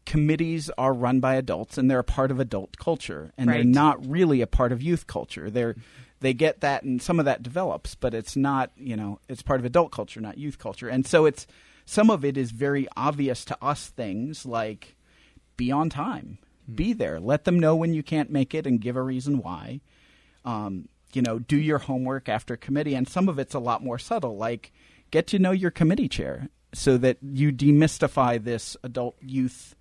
committees 0.07 0.71
are 0.77 0.93
run 0.93 1.19
by 1.19 1.35
adults 1.35 1.77
and 1.77 1.89
they're 1.89 1.99
a 1.99 2.03
part 2.03 2.31
of 2.31 2.39
adult 2.39 2.77
culture, 2.77 3.31
and 3.37 3.49
they're 3.49 3.63
not 3.63 4.03
really 4.07 4.41
a 4.41 4.47
part 4.47 4.71
of 4.71 4.81
youth 4.81 5.05
culture. 5.05 5.49
They're 5.49 5.75
they 6.19 6.33
get 6.33 6.61
that, 6.61 6.81
and 6.81 6.99
some 6.99 7.19
of 7.19 7.25
that 7.25 7.43
develops, 7.43 7.93
but 7.93 8.15
it's 8.15 8.35
not. 8.35 8.71
You 8.75 8.95
know, 8.95 9.19
it's 9.29 9.43
part 9.43 9.59
of 9.59 9.65
adult 9.65 9.91
culture, 9.91 10.19
not 10.19 10.39
youth 10.39 10.57
culture, 10.57 10.89
and 10.89 11.05
so 11.05 11.25
it's 11.25 11.45
some 11.85 12.09
of 12.09 12.25
it 12.25 12.37
is 12.37 12.51
very 12.51 12.87
obvious 12.97 13.45
to 13.45 13.57
us. 13.61 13.87
Things 13.87 14.45
like 14.45 14.95
be 15.57 15.71
on 15.71 15.89
time, 15.89 16.39
be 16.73 16.93
there, 16.93 17.19
let 17.19 17.43
them 17.45 17.59
know 17.59 17.75
when 17.75 17.93
you 17.93 18.01
can't 18.01 18.31
make 18.31 18.55
it, 18.55 18.65
and 18.65 18.81
give 18.81 18.95
a 18.95 19.01
reason 19.03 19.39
why 19.39 19.81
um, 20.47 20.87
you 21.13 21.21
know, 21.21 21.39
do 21.39 21.57
your 21.57 21.77
homework 21.77 22.29
after 22.29 22.55
committee. 22.55 22.95
And 22.95 23.07
some 23.07 23.27
of 23.29 23.37
it's 23.37 23.53
a 23.53 23.59
lot 23.59 23.83
more 23.83 23.99
subtle, 23.99 24.37
like 24.37 24.71
get 25.11 25.27
to 25.27 25.39
know 25.39 25.51
your 25.51 25.71
committee 25.71 26.07
chair 26.07 26.49
so 26.73 26.97
that 26.97 27.17
you 27.21 27.51
demystify 27.51 28.41
this 28.41 28.77
adult 28.83 29.17
youth 29.21 29.75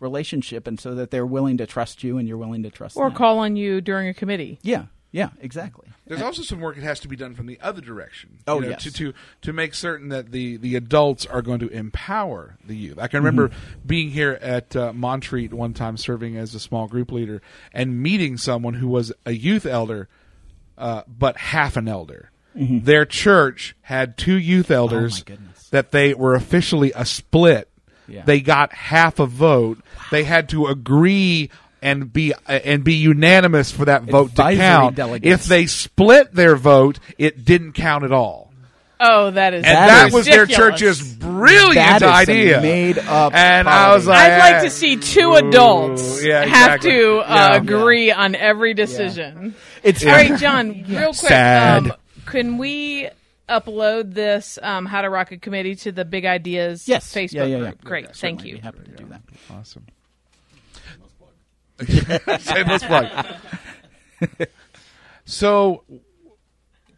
relationship 0.00 0.66
and 0.66 0.78
so 0.80 0.94
that 0.94 1.10
they're 1.10 1.26
willing 1.26 1.56
to 1.58 1.66
trust 1.66 2.02
you 2.04 2.18
and 2.18 2.28
you're 2.28 2.36
willing 2.38 2.62
to 2.62 2.70
trust 2.70 2.96
Or 2.96 3.08
them. 3.08 3.16
call 3.16 3.38
on 3.38 3.56
you 3.56 3.80
during 3.80 4.08
a 4.08 4.14
committee. 4.14 4.58
Yeah, 4.62 4.86
yeah, 5.10 5.30
exactly. 5.40 5.88
There's 6.06 6.22
also 6.22 6.42
some 6.42 6.60
work 6.60 6.76
that 6.76 6.82
has 6.84 7.00
to 7.00 7.08
be 7.08 7.16
done 7.16 7.34
from 7.34 7.46
the 7.46 7.58
other 7.60 7.80
direction. 7.82 8.38
Oh, 8.46 8.56
you 8.56 8.62
know, 8.62 8.68
yes. 8.70 8.84
to, 8.84 8.90
to 8.92 9.12
to 9.42 9.52
make 9.52 9.74
certain 9.74 10.08
that 10.08 10.30
the 10.32 10.56
the 10.56 10.74
adults 10.76 11.26
are 11.26 11.42
going 11.42 11.58
to 11.60 11.68
empower 11.68 12.56
the 12.64 12.74
youth. 12.76 12.98
I 12.98 13.08
can 13.08 13.18
remember 13.20 13.48
Mm-hmm. 13.48 13.86
being 13.86 14.10
here 14.10 14.38
at 14.40 14.74
uh, 14.74 14.92
Montreat 14.94 15.52
one 15.52 15.74
time, 15.74 15.96
serving 15.98 16.36
as 16.38 16.54
a 16.54 16.60
small 16.60 16.86
group 16.88 17.12
leader, 17.12 17.42
and 17.74 18.02
meeting 18.02 18.38
someone 18.38 18.74
who 18.74 18.88
was 18.88 19.12
a 19.26 19.32
youth 19.32 19.66
elder, 19.66 20.08
uh, 20.78 21.02
but 21.06 21.36
half 21.36 21.76
an 21.76 21.88
elder. 21.88 22.30
Their 22.54 23.04
church 23.04 23.76
had 23.82 24.16
two 24.16 24.36
youth 24.38 24.70
elders 24.70 25.22
Mm-hmm. 25.22 25.44
Oh, 25.44 25.52
that 25.70 25.90
they 25.92 26.14
were 26.14 26.34
officially 26.34 26.92
a 26.96 27.04
split. 27.04 27.67
Yeah. 28.08 28.22
They 28.24 28.40
got 28.40 28.72
half 28.72 29.18
a 29.18 29.26
vote. 29.26 29.78
They 30.10 30.24
had 30.24 30.48
to 30.50 30.66
agree 30.66 31.50
and 31.82 32.12
be 32.12 32.32
and 32.46 32.82
be 32.82 32.94
unanimous 32.94 33.70
for 33.70 33.84
that 33.84 34.04
vote 34.04 34.34
to 34.36 34.42
count. 34.56 34.96
delegates. 34.96 35.42
If 35.42 35.46
they 35.46 35.66
split 35.66 36.32
their 36.34 36.56
vote, 36.56 36.98
it 37.18 37.44
didn't 37.44 37.72
count 37.72 38.04
at 38.04 38.12
all. 38.12 38.46
Oh, 39.00 39.30
that 39.30 39.54
is 39.54 39.64
And 39.64 39.76
That 39.76 39.86
that, 39.86 40.08
is 40.08 40.14
was 40.14 40.26
their 40.26 40.44
church's 40.46 41.14
brilliant 41.14 41.74
That 41.76 42.02
is 42.02 42.08
some 42.08 42.14
idea. 42.34 42.60
made 42.60 42.98
up 42.98 43.32
and 43.32 43.68
I 43.68 43.94
was 43.94 44.08
like, 44.08 44.18
I'd 44.18 44.54
like 44.54 44.62
to 44.64 44.70
see 44.70 44.96
two 44.96 45.34
adults 45.34 46.24
yeah, 46.24 46.44
have 46.44 46.80
to 46.80 47.18
uh, 47.18 47.50
Yeah. 47.52 47.56
agree 47.58 48.10
on 48.10 48.34
every 48.34 48.74
decision. 48.74 49.54
It's 49.84 50.04
All 50.04 50.10
right, 50.10 50.36
John, 50.36 50.84
real 50.88 51.12
quick. 51.12 51.14
Sad. 51.14 51.84
Um, 51.90 51.92
can 52.26 52.58
we 52.58 53.08
upload 53.48 54.14
this 54.14 54.58
um, 54.62 54.86
How 54.86 55.02
to 55.02 55.10
Rock 55.10 55.32
a 55.32 55.38
Committee 55.38 55.74
to 55.76 55.92
the 55.92 56.04
Big 56.04 56.24
Ideas 56.24 56.86
Yes. 56.88 57.12
Facebook 57.12 57.32
Yeah, 57.34 57.44
yeah, 57.44 57.56
yeah. 57.58 57.62
group? 57.70 57.84
Great, 57.84 58.16
thank 58.16 58.44
you. 58.44 58.54
be 58.56 58.60
happy 58.60 58.78
to 58.84 58.90
do 58.90 59.06
that. 59.06 59.22
Awesome. 59.50 59.86
Shameless 62.40 62.82
plug. 62.84 63.08
so, 65.24 65.84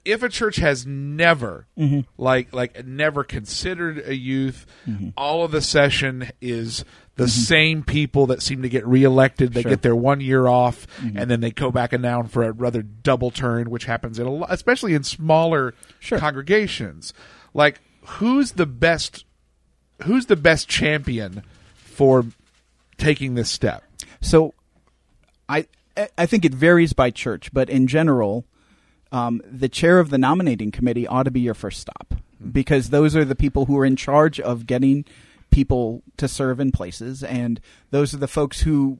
if 0.04 0.22
a 0.22 0.28
church 0.28 0.56
has 0.56 0.86
never, 0.86 1.66
mm-hmm. 1.78 2.00
like, 2.16 2.52
like 2.54 2.86
never 2.86 3.24
considered 3.24 4.02
a 4.06 4.14
youth, 4.14 4.66
mm-hmm. 4.86 5.10
all 5.16 5.44
of 5.44 5.50
the 5.50 5.60
session 5.60 6.30
is 6.40 6.84
the 7.16 7.24
mm-hmm. 7.24 7.40
same 7.42 7.82
people 7.82 8.26
that 8.26 8.42
seem 8.42 8.62
to 8.62 8.68
get 8.68 8.86
reelected. 8.86 9.52
They 9.52 9.62
Sure. 9.62 9.70
get 9.70 9.82
their 9.82 9.96
one 9.96 10.20
year 10.20 10.46
off, 10.46 10.86
and 11.02 11.30
then 11.30 11.40
they 11.40 11.50
go 11.50 11.70
back 11.70 11.92
and 11.92 12.02
down 12.02 12.28
for 12.28 12.44
a 12.44 12.52
rather 12.52 12.82
double 12.82 13.30
turn, 13.30 13.68
which 13.68 13.84
happens 13.84 14.18
in 14.18 14.26
a 14.26 14.30
lot, 14.30 14.50
especially 14.50 14.94
in 14.94 15.02
smaller 15.02 15.74
Sure. 15.98 16.18
congregations. 16.18 17.12
Like, 17.52 17.80
who's 18.02 18.52
the 18.52 18.66
best? 18.66 19.24
Who's 20.04 20.26
the 20.26 20.36
best 20.36 20.66
champion 20.66 21.42
for 21.74 22.24
taking 22.96 23.34
this 23.34 23.50
step? 23.50 23.84
So, 24.22 24.54
I 25.46 25.66
I 26.16 26.24
think 26.24 26.46
it 26.46 26.54
varies 26.54 26.94
by 26.94 27.10
church, 27.10 27.52
but 27.52 27.68
in 27.68 27.86
general, 27.86 28.46
um, 29.12 29.42
the 29.44 29.68
chair 29.68 29.98
of 29.98 30.10
the 30.10 30.18
nominating 30.18 30.70
committee 30.70 31.06
ought 31.06 31.24
to 31.24 31.30
be 31.30 31.40
your 31.40 31.54
first 31.54 31.80
stop 31.80 32.14
because 32.52 32.90
those 32.90 33.14
are 33.16 33.24
the 33.24 33.34
people 33.34 33.66
who 33.66 33.76
are 33.78 33.84
in 33.84 33.96
charge 33.96 34.40
of 34.40 34.66
getting 34.66 35.04
people 35.50 36.02
to 36.16 36.28
serve 36.28 36.60
in 36.60 36.72
places, 36.72 37.22
and 37.22 37.60
those 37.90 38.14
are 38.14 38.18
the 38.18 38.28
folks 38.28 38.60
who 38.60 38.98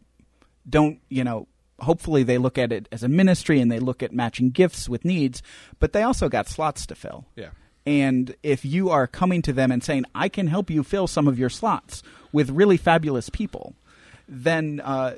don't, 0.68 1.00
you 1.08 1.24
know. 1.24 1.46
Hopefully, 1.80 2.22
they 2.22 2.36
look 2.36 2.58
at 2.58 2.72
it 2.72 2.86
as 2.92 3.02
a 3.02 3.08
ministry 3.08 3.58
and 3.58 3.72
they 3.72 3.78
look 3.78 4.02
at 4.02 4.12
matching 4.12 4.50
gifts 4.50 4.86
with 4.86 5.02
needs, 5.02 5.42
but 5.78 5.94
they 5.94 6.02
also 6.02 6.28
got 6.28 6.46
slots 6.46 6.84
to 6.84 6.94
fill. 6.94 7.24
Yeah. 7.36 7.50
And 7.86 8.36
if 8.42 8.66
you 8.66 8.90
are 8.90 9.06
coming 9.06 9.40
to 9.42 9.52
them 9.54 9.72
and 9.72 9.82
saying, 9.82 10.04
I 10.14 10.28
can 10.28 10.48
help 10.48 10.68
you 10.68 10.82
fill 10.82 11.06
some 11.06 11.26
of 11.26 11.38
your 11.38 11.48
slots 11.48 12.02
with 12.32 12.50
really 12.50 12.76
fabulous 12.76 13.30
people, 13.30 13.74
then 14.28 14.80
uh, 14.84 15.14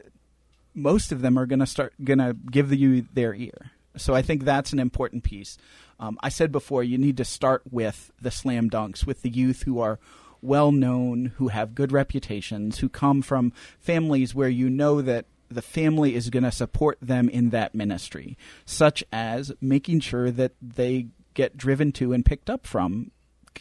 most 0.73 1.11
of 1.11 1.21
them 1.21 1.37
are 1.37 1.47
going 1.47 1.59
to 1.59 1.67
start 1.67 1.93
going 2.03 2.21
to 2.21 2.37
give 2.51 2.73
you 2.73 3.07
their 3.13 3.35
ear. 3.35 3.73
So 3.97 4.15
I 4.15 4.23
think 4.23 4.45
that's 4.45 4.73
an 4.73 4.79
important 4.79 5.23
piece. 5.23 5.59
Um, 6.01 6.19
I 6.23 6.31
said 6.31 6.51
before, 6.51 6.83
you 6.83 6.99
need 6.99 7.17
to 7.19 7.25
start 7.25 7.63
with 7.71 8.11
the 8.21 8.31
slam 8.31 8.71
dunks, 8.71 9.07
with 9.07 9.23
the 9.23 9.31
youth 9.31 9.63
who 9.63 9.81
are 9.81 9.99
well 10.41 10.73
known, 10.73 11.33
who 11.37 11.49
have 11.49 11.75
good 11.75 11.93
reputations, 11.93 12.79
who 12.79 12.89
come 12.89 13.23
from 13.23 13.53
families 13.79 14.35
where 14.35 14.49
you 14.49 14.69
know 14.69 15.01
that 15.01 15.27
the 15.49 15.63
family 15.63 16.15
is 16.15 16.31
going 16.31 16.43
to 16.43 16.51
support 16.51 16.99
them 17.01 17.29
in 17.29 17.51
that 17.51 17.75
ministry, 17.75 18.37
such 18.65 19.05
as 19.13 19.53
making 19.61 20.01
sure 20.01 20.31
that 20.31 20.53
they 20.61 21.07
get 21.35 21.57
driven 21.57 21.93
to 21.93 22.13
and 22.13 22.25
picked 22.25 22.51
up 22.51 22.67
from, 22.67 23.11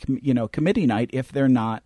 you 0.07 0.33
know, 0.33 0.47
committee 0.47 0.85
night 0.85 1.09
if 1.13 1.31
they're 1.31 1.47
not 1.47 1.83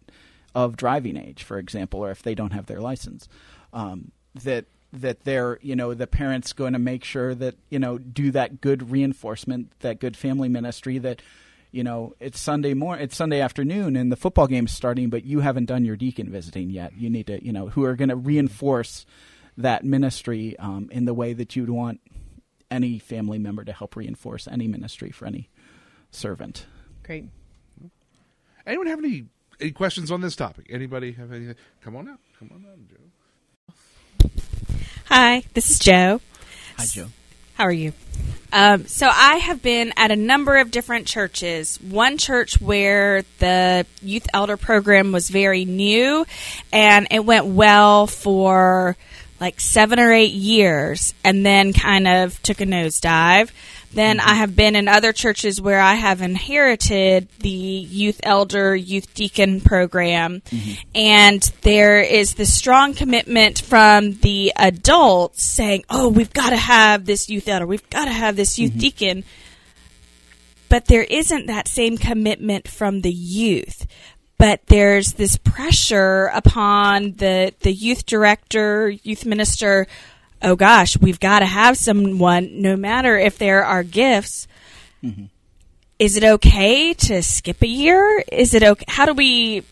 of 0.54 0.78
driving 0.78 1.18
age, 1.18 1.44
for 1.44 1.58
example, 1.58 2.00
or 2.00 2.12
if 2.12 2.24
they 2.24 2.36
don't 2.36 2.54
have 2.54 2.68
their 2.68 2.80
license. 2.80 3.28
Um, 3.74 4.12
that 4.44 4.66
that 5.02 5.24
they're 5.24 5.60
you 5.62 5.76
know 5.76 5.94
the 5.94 6.08
parents 6.08 6.54
going 6.54 6.74
to 6.74 6.80
make 6.80 7.04
sure 7.04 7.36
that 7.36 7.56
you 7.70 7.80
know 7.80 7.98
do 7.98 8.32
that 8.32 8.62
good 8.62 8.92
reinforcement, 8.92 9.72
that 9.80 10.00
good 10.00 10.18
family 10.18 10.50
ministry 10.50 10.98
that 11.00 11.22
you 11.72 11.84
know 11.84 12.14
it's 12.20 12.40
Sunday 12.40 12.74
morning, 12.74 13.04
it's 13.04 13.16
Sunday 13.16 13.42
afternoon, 13.42 13.96
and 13.96 14.12
the 14.12 14.16
football 14.16 14.48
game's 14.48 14.72
starting, 14.72 15.10
but 15.10 15.26
you 15.26 15.40
haven't 15.42 15.66
done 15.66 15.86
your 15.86 15.96
deacon 15.96 16.30
visiting 16.30 16.70
yet. 16.70 16.94
You 16.98 17.10
need 17.10 17.28
to 17.28 17.44
you 17.44 17.54
know 17.54 17.70
who 17.70 17.84
are 17.84 17.96
going 17.96 18.10
to 18.10 18.16
reinforce 18.16 19.06
that 19.58 19.84
ministry 19.84 20.58
um, 20.60 20.90
in 20.92 21.06
the 21.06 21.14
way 21.14 21.34
that 21.34 21.56
you'd 21.56 21.70
want 21.70 22.02
any 22.72 23.00
family 23.00 23.40
member 23.40 23.64
to 23.64 23.72
help 23.72 23.96
reinforce 23.96 24.48
any 24.48 24.68
ministry 24.68 25.12
for 25.12 25.26
any 25.26 25.50
servant. 26.12 26.66
Great. 27.04 27.26
Anyone 28.66 28.88
have 28.88 29.00
any, 29.00 29.26
any 29.62 29.72
questions 29.72 30.12
on 30.12 30.22
this 30.22 30.36
topic? 30.36 30.68
Anybody 30.70 31.12
have 31.14 31.32
anything? 31.32 31.56
Come 31.82 31.96
on 31.96 32.10
up. 32.10 32.20
Come 32.40 32.52
on 32.54 32.66
up, 32.66 32.80
Joe. 32.90 33.04
Hi, 35.06 35.44
this 35.54 35.70
is 35.70 35.78
Joe. 35.78 36.20
Hi, 36.78 36.86
Joe. 36.86 37.08
How 37.54 37.66
are 37.66 37.72
you? 37.72 37.94
Um, 38.52 38.88
so 38.88 39.08
I 39.08 39.36
have 39.36 39.62
been 39.62 39.94
at 39.98 40.10
a 40.10 40.16
number 40.16 40.58
of 40.58 40.72
different 40.72 41.06
churches. 41.06 41.78
One 41.80 42.18
church 42.18 42.60
where 42.60 43.24
the 43.38 43.86
youth 44.02 44.26
elder 44.34 44.58
program 44.58 45.12
was 45.12 45.30
very 45.30 45.64
new, 45.64 46.26
and 46.74 47.08
it 47.12 47.24
went 47.24 47.46
well 47.46 48.08
for 48.08 48.98
like 49.40 49.60
seven 49.60 50.00
or 50.00 50.12
eight 50.12 50.34
years, 50.34 51.14
and 51.24 51.46
then 51.46 51.74
kind 51.74 52.08
of 52.08 52.42
took 52.42 52.62
a 52.62 52.66
nosedive. 52.66 53.52
Then 53.96 54.20
I 54.20 54.34
have 54.34 54.58
been 54.58 54.76
in 54.76 54.90
other 54.90 55.14
churches 55.14 55.62
where 55.62 55.80
I 55.80 55.94
have 55.94 56.22
inherited 56.22 57.30
the 57.40 57.50
youth 57.50 58.20
elder, 58.24 58.76
youth 58.76 59.14
deacon 59.14 59.62
program. 59.62 60.42
Mm-hmm. 60.42 60.74
And 60.94 61.42
there 61.62 62.02
is 62.02 62.34
this 62.34 62.54
strong 62.54 62.94
commitment 62.94 63.62
from 63.62 64.16
the 64.16 64.52
adults 64.58 65.44
saying, 65.46 65.86
oh, 65.90 66.10
we've 66.10 66.34
got 66.34 66.50
to 66.50 66.58
have 66.58 67.06
this 67.06 67.30
youth 67.30 67.48
elder, 67.48 67.66
we've 67.66 67.90
got 67.90 68.06
to 68.06 68.12
have 68.12 68.36
this 68.36 68.60
youth 68.60 68.72
mm-hmm. 68.72 68.80
deacon. 68.80 69.24
But 70.68 70.86
there 70.86 71.04
isn't 71.04 71.46
that 71.46 71.70
same 71.70 71.98
commitment 71.98 72.68
from 72.68 73.00
the 73.00 73.14
youth. 73.14 73.88
But 74.38 74.66
there's 74.68 75.14
this 75.14 75.38
pressure 75.38 76.26
upon 76.34 77.14
the, 77.14 77.54
the 77.62 77.72
youth 77.72 78.06
director, 78.06 78.90
youth 78.90 79.26
minister 79.26 79.88
oh 80.46 80.56
gosh, 80.56 80.98
we've 80.98 81.20
got 81.20 81.40
to 81.40 81.46
have 81.46 81.76
someone, 81.78 82.62
no 82.62 82.76
matter 82.76 83.18
if 83.18 83.38
there 83.38 83.66
are 83.66 83.84
gifts. 83.84 84.48
Mm-hmm. 85.04 85.26
Is 85.98 86.18
it 86.18 86.24
okay 86.24 86.94
to 86.94 87.24
skip 87.24 87.62
a 87.62 87.68
year? 87.68 88.24
Is 88.32 88.54
it 88.54 88.64
okay? 88.64 88.86
How 88.88 89.06
do 89.06 89.14
we, 89.14 89.64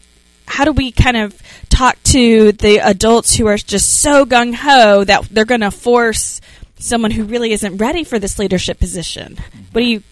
how 0.47 0.65
do 0.65 0.71
we 0.71 0.91
kind 0.91 1.17
of 1.17 1.39
talk 1.69 2.01
to 2.03 2.53
the 2.53 2.77
adults 2.77 3.35
who 3.35 3.45
are 3.47 3.57
just 3.57 4.01
so 4.01 4.25
gung 4.25 4.55
ho 4.55 5.03
that 5.03 5.27
they're 5.29 5.45
going 5.45 5.61
to 5.61 5.71
force 5.71 6.41
someone 6.79 7.11
who 7.11 7.23
really 7.23 7.51
isn't 7.51 7.77
ready 7.77 8.03
for 8.03 8.19
this 8.19 8.39
leadership 8.39 8.79
position? 8.79 9.37
What 9.71 9.81
do 9.81 9.87
you? 9.87 10.03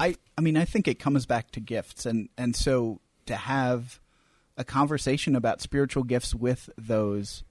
I, 0.00 0.16
I 0.36 0.40
mean, 0.40 0.56
I 0.56 0.64
think 0.64 0.88
it 0.88 0.98
comes 0.98 1.24
back 1.24 1.52
to 1.52 1.60
gifts, 1.60 2.04
and 2.04 2.28
and 2.36 2.56
so 2.56 3.00
to 3.26 3.36
have 3.36 4.00
a 4.56 4.64
conversation 4.64 5.34
about 5.34 5.60
spiritual 5.60 6.04
gifts 6.04 6.34
with 6.34 6.70
those 6.78 7.44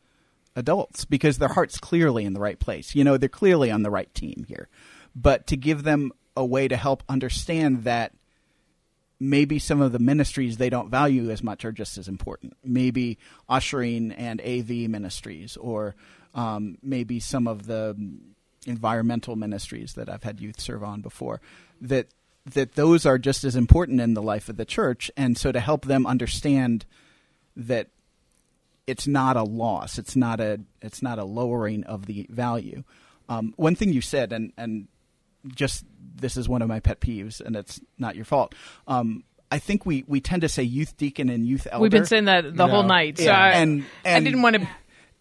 adults 0.56 1.06
because 1.06 1.38
their 1.38 1.50
heart's 1.50 1.78
clearly 1.78 2.26
in 2.26 2.34
the 2.34 2.40
right 2.40 2.60
place. 2.60 2.96
You 2.96 3.04
know, 3.04 3.18
they're 3.18 3.30
clearly 3.30 3.72
on 3.72 3.84
the 3.84 3.92
right 3.92 4.14
team 4.14 4.46
here, 4.48 4.70
but 5.16 5.48
to 5.48 5.58
give 5.58 5.84
them 5.84 6.12
a 6.36 6.46
way 6.46 6.68
to 6.68 6.78
help 6.78 7.04
understand 7.10 7.84
that 7.84 8.14
maybe 9.20 9.60
some 9.60 9.82
of 9.82 9.92
the 9.92 10.00
ministries 10.00 10.58
they 10.58 10.70
don't 10.70 10.90
value 10.90 11.30
as 11.30 11.44
much 11.44 11.64
are 11.66 11.72
just 11.72 11.98
as 11.98 12.08
important. 12.08 12.54
Maybe 12.64 13.18
ushering 13.48 14.12
and 14.12 14.42
AV 14.42 14.90
ministries, 14.90 15.58
or 15.58 15.96
um, 16.34 16.78
maybe 16.82 17.20
some 17.20 17.48
of 17.48 17.66
the 17.66 17.96
environmental 18.66 19.36
ministries 19.36 19.94
that 19.94 20.10
I've 20.10 20.24
had 20.24 20.40
youth 20.40 20.60
serve 20.60 20.84
on 20.84 21.02
before. 21.02 21.42
That 21.82 22.08
that 22.46 22.74
those 22.76 23.06
are 23.06 23.18
just 23.18 23.44
as 23.44 23.56
important 23.56 24.02
in 24.02 24.14
the 24.14 24.22
life 24.22 24.50
of 24.50 24.58
the 24.58 24.66
church, 24.66 25.10
and 25.16 25.38
so 25.38 25.52
to 25.52 25.60
help 25.60 25.86
them 25.86 26.06
understand 26.06 26.86
that 27.56 27.88
it's 28.86 29.08
not 29.08 29.38
a 29.38 29.44
loss, 29.44 29.98
it's 29.98 30.16
not 30.16 30.40
a 30.40 30.60
it's 30.82 31.02
not 31.02 31.20
a 31.20 31.24
lowering 31.24 31.84
of 31.86 32.06
the 32.06 32.28
value. 32.30 32.84
Um, 33.30 33.54
one 33.56 33.76
thing 33.76 33.94
you 33.94 34.02
said, 34.02 34.34
and 34.34 34.52
and 34.58 34.88
just 35.56 35.86
this 36.16 36.36
is 36.38 36.50
one 36.50 36.62
of 36.62 36.68
my 36.68 36.80
pet 36.80 37.00
peeves, 37.00 37.40
and 37.40 37.56
it's 37.56 37.80
not 37.98 38.16
your 38.16 38.26
fault. 38.26 38.54
Um, 38.88 39.24
I 39.52 39.60
think 39.60 39.86
we, 39.86 40.04
we 40.08 40.20
tend 40.20 40.42
to 40.42 40.50
say 40.50 40.64
youth 40.64 40.98
deacon 40.98 41.30
and 41.30 41.46
youth 41.46 41.68
elder. 41.70 41.82
We've 41.82 41.92
been 41.92 42.06
saying 42.08 42.26
that 42.26 42.56
the 42.56 42.68
whole 42.68 42.84
night. 42.84 43.20
So 43.20 43.26
Yeah. 43.26 43.38
I, 43.40 43.50
And- 43.52 43.86
and- 44.04 44.16
I 44.16 44.20
didn't 44.20 44.42
want 44.42 44.56
to 44.56 44.68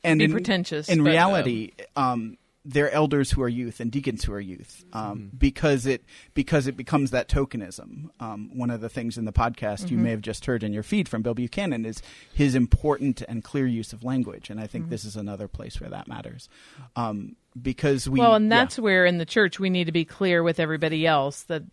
and 0.03 0.19
be 0.19 0.25
in, 0.25 0.33
pretentious, 0.33 0.89
In 0.89 1.05
but, 1.05 1.11
reality, 1.11 1.73
um, 1.97 2.39
they're 2.65 2.91
elders 2.91 3.33
who 3.33 3.43
are 3.43 3.49
youth 3.49 3.81
and 3.81 3.91
deacons 3.91 4.25
who 4.25 4.33
are 4.33 4.41
youth, 4.41 4.85
um, 4.93 5.31
because 5.37 5.85
it 5.85 6.05
because 6.33 6.67
it 6.67 6.77
becomes 6.77 7.11
that 7.11 7.29
tokenism. 7.29 8.11
Um, 8.21 8.51
one 8.55 8.71
of 8.71 8.81
the 8.81 8.89
things 8.89 9.19
in 9.19 9.25
the 9.25 9.33
podcast 9.33 9.91
you 9.91 9.99
may 9.99 10.11
have 10.11 10.21
just 10.21 10.47
heard 10.47 10.63
in 10.63 10.73
your 10.73 10.85
feed 10.85 11.09
from 11.09 11.23
Bill 11.23 11.35
Buchanan 11.35 11.85
is 11.85 12.01
his 12.33 12.55
important 12.55 13.23
and 13.29 13.43
clear 13.43 13.67
use 13.67 13.93
of 13.93 14.05
language, 14.05 14.49
and 14.49 14.61
I 14.61 14.69
think 14.69 14.91
this 14.91 15.05
is 15.05 15.17
another 15.17 15.49
place 15.49 15.81
where 15.81 15.91
that 15.91 16.07
matters, 16.07 16.49
um, 16.95 17.35
because 17.61 18.09
we 18.09 18.21
well, 18.21 18.35
and 18.35 18.49
yeah. 18.49 18.59
that's 18.59 18.79
where 18.79 19.07
in 19.07 19.19
the 19.19 19.27
church 19.27 19.59
we 19.59 19.71
need 19.71 19.85
to 19.85 19.93
be 19.93 20.05
clear 20.05 20.43
with 20.43 20.61
everybody 20.61 21.05
else 21.05 21.43
that 21.45 21.65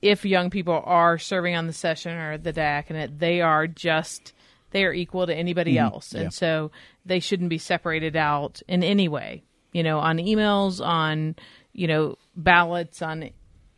if 0.00 0.24
young 0.24 0.50
people 0.50 0.80
are 0.84 1.18
serving 1.18 1.56
on 1.56 1.66
the 1.66 1.72
session 1.72 2.16
or 2.16 2.38
the 2.38 2.52
diaconate, 2.52 3.18
they 3.18 3.40
are 3.40 3.66
just 3.66 4.34
they 4.70 4.84
are 4.84 4.92
equal 4.92 5.26
to 5.26 5.34
anybody 5.34 5.76
else, 5.76 6.12
and 6.12 6.24
yeah. 6.24 6.28
so 6.28 6.70
they 7.04 7.18
shouldn't 7.18 7.50
be 7.50 7.58
separated 7.58 8.14
out 8.14 8.62
in 8.68 8.84
any 8.84 9.08
way. 9.08 9.42
You 9.72 9.82
know, 9.82 9.98
on 9.98 10.18
emails, 10.18 10.84
on 10.84 11.36
you 11.72 11.86
know 11.86 12.16
ballots, 12.36 13.02
on 13.02 13.30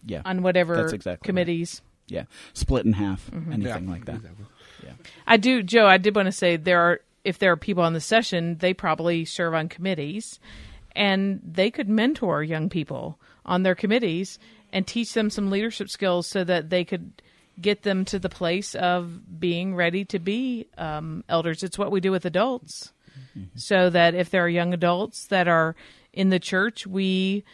yeah 0.07 0.23
on 0.25 0.43
whatever 0.43 0.77
That's 0.77 0.93
exactly 0.93 1.25
right. 1.25 1.27
committees. 1.27 1.83
yeah 2.09 2.25
split 2.55 2.85
in 2.87 2.93
half 2.95 3.31
Mm-hmm. 3.31 3.53
anything 3.53 3.89
like 3.89 4.05
that. 4.07 4.21
Yeah. 4.83 4.93
I 5.27 5.37
do, 5.37 5.63
Joe. 5.63 5.87
I 5.87 5.99
did 5.99 6.17
want 6.17 6.27
to 6.27 6.33
say 6.33 6.57
there 6.57 6.81
are 6.81 7.01
if 7.25 7.39
there 7.39 7.53
are 7.53 7.57
people 7.57 7.85
on 7.85 7.93
the 7.93 8.01
session, 8.01 8.57
they 8.59 8.75
probably 8.75 9.25
serve 9.25 9.55
on 9.55 9.69
committees, 9.69 10.41
and 10.97 11.41
they 11.45 11.71
could 11.71 11.89
mentor 11.89 12.43
young 12.43 12.69
people 12.69 13.19
on 13.47 13.63
their 13.63 13.75
committees 13.77 14.39
and 14.73 14.87
teach 14.87 15.13
them 15.13 15.31
some 15.31 15.51
leadership 15.51 15.89
skills 15.89 16.27
so 16.27 16.43
that 16.43 16.71
they 16.71 16.85
could 16.85 17.13
get 17.61 17.83
them 17.83 18.05
to 18.07 18.19
the 18.19 18.29
place 18.31 18.75
of 18.75 19.39
being 19.39 19.75
ready 19.77 20.05
to 20.07 20.19
be 20.19 20.67
um, 20.79 21.23
elders. 21.29 21.63
It's 21.63 21.79
what 21.79 21.93
we 21.93 22.01
do 22.01 22.11
with 22.11 22.25
adults, 22.25 22.93
so 23.55 23.91
that 23.91 24.15
if 24.15 24.31
there 24.31 24.45
are 24.45 24.49
young 24.49 24.75
adults 24.75 25.27
that 25.27 25.49
are 25.49 25.75
in 26.13 26.29
the 26.29 26.39
church, 26.39 26.87
we 26.87 27.45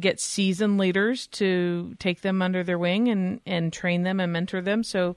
get 0.00 0.20
seasoned 0.20 0.78
leaders 0.78 1.26
to 1.28 1.94
take 1.98 2.22
them 2.22 2.42
under 2.42 2.62
their 2.62 2.78
wing 2.78 3.08
and 3.08 3.40
and 3.46 3.72
train 3.72 4.02
them 4.02 4.20
and 4.20 4.32
mentor 4.32 4.60
them. 4.60 4.82
So 4.82 5.16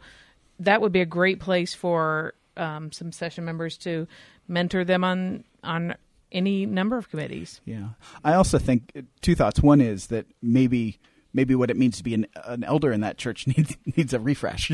that 0.59 0.81
would 0.81 0.91
be 0.91 1.01
a 1.01 1.05
great 1.05 1.39
place 1.39 1.73
for 1.73 2.33
um, 2.57 2.91
some 2.91 3.11
session 3.11 3.45
members 3.45 3.77
to 3.79 4.07
mentor 4.47 4.83
them 4.83 5.03
on 5.03 5.43
on 5.63 5.95
any 6.31 6.65
number 6.65 6.97
of 6.97 7.09
committees. 7.09 7.61
Yeah, 7.65 7.89
I 8.23 8.33
also 8.33 8.57
think 8.57 8.91
uh, 8.95 9.01
two 9.21 9.35
thoughts. 9.35 9.61
One 9.61 9.81
is 9.81 10.07
that 10.07 10.25
maybe 10.41 10.99
maybe 11.35 11.53
what 11.53 11.69
it 11.69 11.77
means 11.77 11.97
to 11.97 12.03
be 12.03 12.13
an, 12.15 12.25
an 12.45 12.63
elder 12.63 12.91
in 12.91 13.01
that 13.01 13.17
church 13.17 13.45
needs 13.55 13.75
needs 13.95 14.13
a 14.13 14.19
refresh 14.19 14.71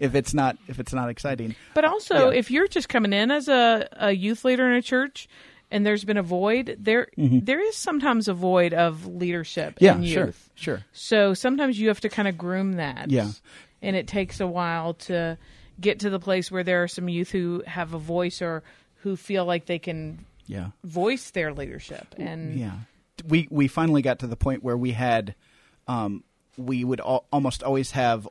if 0.00 0.14
it's 0.14 0.32
not 0.32 0.56
if 0.68 0.78
it's 0.78 0.92
not 0.94 1.10
exciting. 1.10 1.54
But 1.74 1.84
also, 1.84 2.30
Yeah. 2.30 2.38
if 2.38 2.50
you're 2.50 2.68
just 2.68 2.88
coming 2.88 3.12
in 3.12 3.30
as 3.30 3.48
a, 3.48 3.88
a 3.92 4.12
youth 4.12 4.44
leader 4.44 4.66
in 4.70 4.76
a 4.76 4.82
church 4.82 5.28
and 5.70 5.84
there's 5.84 6.04
been 6.04 6.16
a 6.16 6.22
void, 6.22 6.76
there 6.78 7.08
there 7.16 7.60
is 7.60 7.76
sometimes 7.76 8.28
a 8.28 8.34
void 8.34 8.72
of 8.72 9.06
leadership 9.06 9.74
Mm-hmm. 9.74 9.84
Yeah, 9.84 9.94
in 9.96 10.02
youth. 10.04 10.50
sure, 10.54 10.76
sure. 10.76 10.84
So 10.92 11.34
sometimes 11.34 11.78
you 11.78 11.88
have 11.88 12.00
to 12.00 12.08
kind 12.08 12.28
of 12.28 12.38
groom 12.38 12.74
that. 12.74 13.10
Yeah. 13.10 13.30
And 13.82 13.96
it 13.96 14.06
takes 14.06 14.40
a 14.40 14.46
while 14.46 14.94
to 14.94 15.36
get 15.80 16.00
to 16.00 16.10
the 16.10 16.20
place 16.20 16.50
where 16.50 16.62
there 16.64 16.82
are 16.84 16.88
some 16.88 17.08
youth 17.08 17.30
who 17.30 17.62
have 17.66 17.92
a 17.92 17.98
voice 17.98 18.40
or 18.40 18.62
who 19.02 19.16
feel 19.16 19.44
like 19.44 19.66
they 19.66 19.78
can 19.78 20.24
Yeah, 20.46 20.68
voice 20.84 21.30
their 21.30 21.52
leadership. 21.52 22.14
And 22.16 22.54
yeah. 22.58 22.72
We 23.28 23.46
we 23.50 23.68
finally 23.68 24.00
got 24.02 24.20
to 24.20 24.26
the 24.26 24.36
point 24.36 24.62
where 24.64 24.76
we 24.76 24.92
had 24.92 25.34
um, 25.88 26.24
we 26.56 26.84
would 26.84 27.00
al- 27.00 27.26
almost 27.32 27.62
always 27.62 27.92
have 27.92 28.28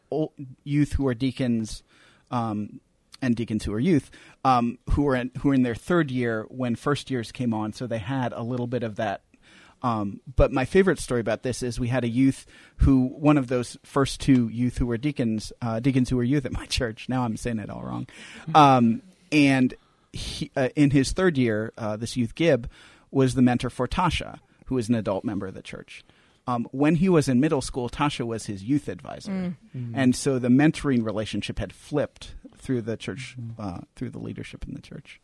youth 0.64 0.94
who 0.94 1.08
are 1.08 1.14
deacons. 1.14 1.84
Um, 2.32 2.80
and 3.22 3.38
deacons 3.38 3.64
who 3.64 3.72
are 3.72 3.80
youth, 3.80 4.12
um, 4.44 4.78
who 4.90 5.04
were 5.04 5.16
in, 5.16 5.32
who 5.40 5.48
were 5.48 5.54
in 5.56 5.64
their 5.64 5.76
third 5.76 6.12
year 6.12 6.46
when 6.50 6.76
first 6.76 7.10
years 7.10 7.32
came 7.32 7.54
on, 7.54 7.72
so 7.72 7.88
they 7.88 8.00
had 8.00 8.34
a 8.34 8.44
little 8.44 8.68
bit 8.68 8.84
of 8.84 8.98
that 8.98 9.22
Um, 9.82 10.22
but 10.36 10.52
my 10.52 10.66
favorite 10.66 11.00
story 11.00 11.20
about 11.20 11.44
this 11.44 11.62
is 11.62 11.80
we 11.80 11.90
had 11.90 12.04
a 12.06 12.08
youth 12.10 12.46
who, 12.78 13.08
one 13.08 13.38
of 13.38 13.48
those 13.48 13.78
first 13.84 14.22
two 14.22 14.48
youth 14.48 14.78
who 14.78 14.86
were 14.86 14.98
deacons, 14.98 15.52
uh, 15.62 15.80
deacons 15.82 16.10
who 16.10 16.16
were 16.16 16.24
youth 16.24 16.46
at 16.46 16.54
my 16.54 16.66
church. 16.80 17.08
Now 17.10 17.24
I'm 17.24 17.36
saying 17.38 17.60
it 17.60 17.70
all 17.70 17.84
wrong. 17.84 18.08
Um, 18.56 19.02
and 19.32 19.74
he, 20.14 20.52
uh, 20.56 20.70
in 20.76 20.92
his 20.92 21.12
third 21.12 21.38
year, 21.38 21.74
uh, 21.78 21.98
this 21.98 22.16
youth 22.16 22.34
Gibb 22.36 22.70
was 23.12 23.36
the 23.36 23.42
mentor 23.42 23.70
for 23.70 23.88
Tasha, 23.88 24.40
who 24.68 24.78
is 24.78 24.88
an 24.90 24.96
adult 24.96 25.26
member 25.26 25.48
of 25.48 25.54
the 25.54 25.62
church. 25.62 26.04
Um, 26.46 26.68
when 26.72 26.96
he 26.96 27.08
was 27.08 27.30
in 27.30 27.40
middle 27.40 27.62
school, 27.62 27.90
Tasha 27.90 28.26
was 28.26 28.48
his 28.48 28.64
youth 28.64 28.90
advisor, 28.90 29.56
and 29.94 30.16
so 30.16 30.40
the 30.40 30.50
mentoring 30.50 31.06
relationship 31.06 31.58
had 31.58 31.72
flipped 31.72 32.36
through 32.58 32.82
the 32.82 32.98
church, 32.98 33.36
uh, 33.58 33.80
through 33.96 34.10
the 34.10 34.20
leadership 34.20 34.66
in 34.68 34.74
the 34.74 34.82
church. 34.82 35.22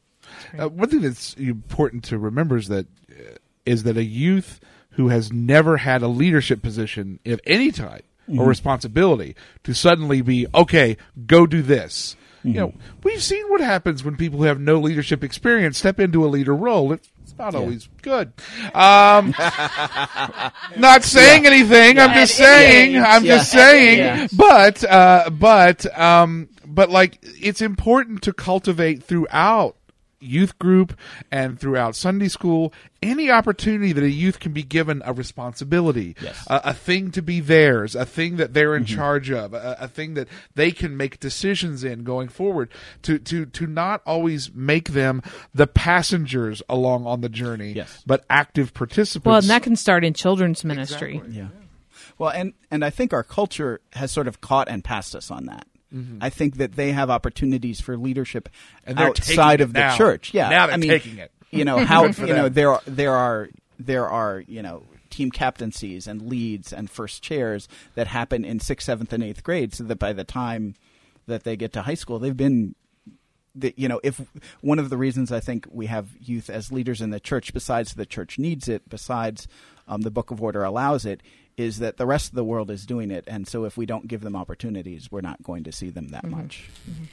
Uh, 0.58 0.70
one 0.70 0.90
thing 0.90 1.02
that's 1.02 1.34
important 1.36 2.04
to 2.06 2.18
remember 2.18 2.58
is 2.58 2.68
that 2.70 2.88
uh, 3.12 3.36
is 3.66 3.84
that 3.84 3.98
a 3.98 4.04
youth 4.04 4.60
who 4.92 5.10
has 5.10 5.32
never 5.32 5.78
had 5.78 6.02
a 6.02 6.08
leadership 6.08 6.62
position 6.62 7.20
of 7.26 7.40
any 7.46 7.72
type 7.72 8.06
or 8.38 8.46
responsibility 8.46 9.36
to 9.64 9.74
suddenly 9.74 10.22
be 10.22 10.46
okay, 10.54 10.98
go 11.26 11.48
do 11.48 11.62
this. 11.62 12.16
You 12.44 12.54
know, 12.54 12.74
we've 13.04 13.22
seen 13.22 13.46
what 13.50 13.60
happens 13.60 14.04
when 14.04 14.16
people 14.16 14.40
who 14.40 14.46
have 14.46 14.60
no 14.62 14.80
leadership 14.80 15.24
experience 15.24 15.78
step 15.78 16.00
into 16.00 16.24
a 16.24 16.28
leader 16.28 16.56
role. 16.56 16.94
It's 16.94 17.10
not 17.40 17.56
always 17.56 17.88
good. 18.02 18.34
Um, 18.74 19.34
not 20.78 21.04
saying 21.04 21.46
anything. 21.46 21.98
I'm 21.98 22.14
just 22.14 22.36
saying. 22.36 22.98
I'm 22.98 23.24
just 23.24 23.54
Yeah. 23.54 23.62
saying. 23.62 23.98
Yeah. 24.00 24.28
But 24.36 24.84
uh, 24.84 25.30
but 25.32 25.98
um, 25.98 26.50
but 26.68 26.90
like 26.90 27.18
it's 27.24 27.62
important 27.62 28.22
to 28.24 28.34
cultivate 28.34 29.04
throughout 29.04 29.78
youth 30.20 30.58
group 30.60 30.98
and 31.32 31.60
throughout 31.60 31.96
Sunday 31.96 32.28
school 32.28 32.74
any 33.02 33.32
opportunity 33.32 33.94
that 33.94 34.04
a 34.04 34.10
youth 34.10 34.40
can 34.40 34.52
be 34.52 34.64
given 34.64 35.02
a 35.06 35.14
responsibility, 35.14 36.16
Yes. 36.22 36.46
a, 36.48 36.62
a 36.66 36.74
thing 36.74 37.12
to 37.12 37.22
be 37.22 37.40
theirs, 37.40 37.96
a 37.96 38.06
thing 38.06 38.36
that 38.38 38.54
they're 38.54 38.76
in 38.76 38.84
mm-hmm. 38.84 38.96
charge 38.96 39.32
of, 39.32 39.54
a, 39.54 39.78
a 39.80 39.88
thing 39.88 40.16
that 40.16 40.28
they 40.56 40.72
can 40.72 40.98
make 40.98 41.20
decisions 41.20 41.84
in 41.84 42.04
going 42.04 42.28
forward. 42.28 42.70
To 43.04 43.18
to 43.20 43.46
to 43.46 43.68
not 43.68 44.02
always 44.06 44.54
make 44.54 44.90
them 44.90 45.22
the 45.54 45.68
passengers 45.68 46.62
along 46.68 47.06
on 47.06 47.22
the 47.22 47.30
journey, 47.30 47.72
Yes. 47.72 48.04
but 48.06 48.26
active 48.30 48.74
participants. 48.74 49.26
Well, 49.26 49.38
and 49.38 49.50
that 49.50 49.64
can 49.64 49.76
start 49.76 50.04
in 50.04 50.14
children's 50.14 50.66
ministry. 50.66 51.16
Exactly. 51.18 51.38
Yeah. 51.38 51.48
Well, 52.18 52.32
and 52.32 52.54
and 52.70 52.84
I 52.84 52.90
think 52.90 53.14
our 53.14 53.24
culture 53.24 53.80
has 53.94 54.12
sort 54.12 54.28
of 54.28 54.42
caught 54.42 54.68
and 54.68 54.84
passed 54.84 55.16
us 55.16 55.32
on 55.32 55.46
that. 55.46 55.66
I 56.22 56.30
think 56.30 56.58
that 56.58 56.74
they 56.74 56.92
have 56.92 57.10
opportunities 57.10 57.82
for 57.82 57.98
leadership 57.98 58.50
Mm-hmm. 58.88 59.00
Outside 59.00 59.62
of 59.62 59.74
the 59.74 59.80
now. 59.80 59.98
church. 59.98 60.34
Yeah, 60.34 60.50
Now 60.50 60.68
they're 60.68 60.76
I 60.76 60.78
mean, 60.78 60.90
taking 60.90 61.18
it. 61.18 61.32
You 61.52 61.66
know 61.66 61.80
how 61.86 62.06
you 62.06 62.28
know 62.28 62.50
there 62.50 62.72
are 62.72 62.82
there 62.86 63.14
are 63.14 63.50
there 63.80 64.08
are 64.08 64.44
you 64.48 64.62
know 64.62 64.84
team 65.10 65.32
captaincies 65.32 66.08
and 66.08 66.22
leads 66.22 66.72
and 66.72 66.90
first 66.90 67.24
chairs 67.24 67.68
that 67.96 68.08
happen 68.08 68.46
in 68.46 68.60
sixth, 68.60 68.86
seventh, 68.86 69.12
and 69.14 69.24
eighth 69.24 69.44
grade, 69.44 69.74
so 69.74 69.84
that 69.86 69.98
by 69.98 70.14
the 70.14 70.24
time 70.24 70.76
that 71.28 71.44
they 71.44 71.56
get 71.56 71.74
to 71.74 71.82
high 71.84 71.96
school, 71.96 72.20
they've 72.20 72.38
been 72.38 72.76
the, 73.56 73.74
you 73.76 73.88
know, 73.88 74.00
if 74.04 74.22
one 74.62 74.78
of 74.80 74.90
the 74.90 74.98
reasons 74.98 75.32
I 75.32 75.40
think 75.40 75.68
we 75.72 75.88
have 75.88 76.10
youth 76.20 76.50
as 76.50 76.72
leaders 76.72 77.02
in 77.02 77.10
the 77.10 77.20
church, 77.20 77.54
besides 77.54 77.94
the 77.96 78.06
church 78.06 78.38
needs 78.38 78.68
it, 78.68 78.88
besides 78.88 79.48
um, 79.88 80.02
the 80.02 80.12
Book 80.12 80.30
of 80.32 80.42
Order 80.42 80.64
allows 80.64 81.06
it, 81.06 81.22
is 81.60 81.80
that 81.80 81.98
the 81.98 82.06
rest 82.06 82.30
of 82.30 82.36
the 82.36 82.44
world 82.44 82.72
is 82.72 82.86
doing 82.86 83.12
it, 83.12 83.26
and 83.28 83.48
so 83.48 83.66
if 83.66 83.78
we 83.78 83.86
don't 83.86 84.08
give 84.08 84.22
them 84.22 84.36
opportunities, 84.36 85.12
we're 85.12 85.22
not 85.22 85.42
going 85.44 85.64
to 85.66 85.72
see 85.72 85.90
them 85.90 86.10
that 86.10 86.24
mm-hmm. 86.24 86.42
much. 86.42 86.70
Mm-hmm. 86.90 87.04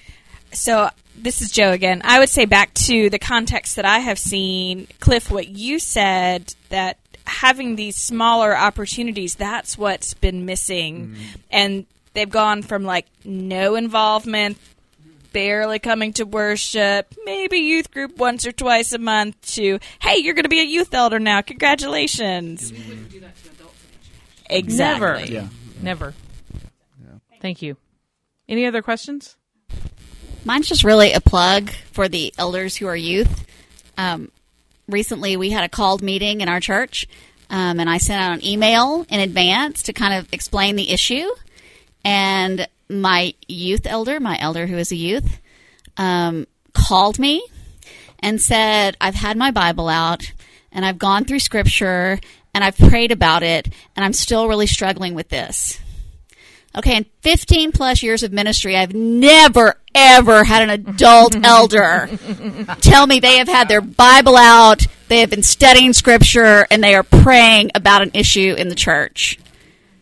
So 0.52 0.90
this 1.16 1.42
is 1.42 1.50
Joe 1.50 1.72
again. 1.72 2.00
I 2.04 2.18
would 2.18 2.28
say 2.28 2.44
back 2.44 2.72
to 2.74 3.10
the 3.10 3.18
context 3.18 3.76
that 3.76 3.84
I 3.84 3.98
have 3.98 4.18
seen, 4.18 4.86
Cliff, 5.00 5.30
what 5.30 5.48
you 5.48 5.78
said 5.78 6.54
that 6.68 6.98
having 7.26 7.76
these 7.76 7.96
smaller 7.96 8.56
opportunities, 8.56 9.34
that's 9.34 9.76
what's 9.76 10.14
been 10.14 10.46
missing. 10.46 11.08
Mm-hmm. 11.08 11.40
And 11.50 11.86
they've 12.14 12.30
gone 12.30 12.62
from 12.62 12.84
like 12.84 13.06
no 13.24 13.74
involvement, 13.74 14.58
barely 15.32 15.78
coming 15.78 16.12
to 16.14 16.24
worship, 16.24 17.12
maybe 17.24 17.58
youth 17.58 17.90
group 17.90 18.16
once 18.16 18.46
or 18.46 18.52
twice 18.52 18.92
a 18.92 18.98
month 18.98 19.38
to, 19.54 19.80
hey, 20.00 20.18
you're 20.18 20.34
going 20.34 20.44
to 20.44 20.48
be 20.48 20.60
a 20.60 20.64
youth 20.64 20.94
elder 20.94 21.18
now. 21.18 21.42
Congratulations. 21.42 22.72
Exactly. 24.48 25.06
Never. 25.08 25.32
Yeah. 25.32 25.48
Never. 25.80 26.14
Thank 27.40 27.62
you. 27.62 27.76
Any 28.48 28.66
other 28.66 28.82
questions? 28.82 29.36
Mine's 30.44 30.68
just 30.68 30.84
really 30.84 31.12
a 31.12 31.20
plug 31.20 31.70
for 31.92 32.08
the 32.08 32.32
elders 32.38 32.76
who 32.76 32.86
are 32.86 32.96
youth. 32.96 33.46
Um, 33.98 34.30
recently, 34.88 35.36
we 35.36 35.50
had 35.50 35.64
a 35.64 35.68
called 35.68 36.02
meeting 36.02 36.40
in 36.40 36.48
our 36.48 36.60
church, 36.60 37.06
um, 37.50 37.80
and 37.80 37.90
I 37.90 37.98
sent 37.98 38.22
out 38.22 38.32
an 38.32 38.44
email 38.44 39.04
in 39.08 39.20
advance 39.20 39.84
to 39.84 39.92
kind 39.92 40.14
of 40.14 40.32
explain 40.32 40.76
the 40.76 40.90
issue. 40.90 41.28
And 42.04 42.68
my 42.88 43.34
youth 43.48 43.86
elder, 43.86 44.20
my 44.20 44.38
elder 44.40 44.66
who 44.66 44.76
is 44.76 44.92
a 44.92 44.96
youth, 44.96 45.40
um, 45.96 46.46
called 46.72 47.18
me 47.18 47.44
and 48.20 48.40
said, 48.40 48.96
I've 49.00 49.14
had 49.14 49.36
my 49.36 49.50
Bible 49.50 49.88
out 49.88 50.32
and 50.70 50.84
I've 50.84 50.98
gone 50.98 51.24
through 51.24 51.40
scripture 51.40 52.20
and 52.56 52.64
I've 52.64 52.78
prayed 52.78 53.12
about 53.12 53.42
it 53.42 53.68
and 53.94 54.02
I'm 54.02 54.14
still 54.14 54.48
really 54.48 54.66
struggling 54.66 55.14
with 55.14 55.28
this. 55.28 55.78
Okay, 56.74 56.96
in 56.96 57.04
15 57.20 57.72
plus 57.72 58.02
years 58.02 58.22
of 58.22 58.32
ministry, 58.32 58.74
I've 58.74 58.94
never, 58.94 59.74
ever 59.94 60.42
had 60.42 60.62
an 60.62 60.70
adult 60.70 61.36
elder 61.44 62.08
tell 62.80 63.06
me 63.06 63.20
they 63.20 63.36
have 63.38 63.48
had 63.48 63.68
their 63.68 63.82
Bible 63.82 64.36
out, 64.36 64.86
they 65.08 65.20
have 65.20 65.28
been 65.28 65.42
studying 65.42 65.92
scripture, 65.92 66.66
and 66.70 66.82
they 66.82 66.94
are 66.94 67.02
praying 67.02 67.72
about 67.74 68.00
an 68.00 68.10
issue 68.14 68.54
in 68.56 68.68
the 68.68 68.74
church. 68.74 69.38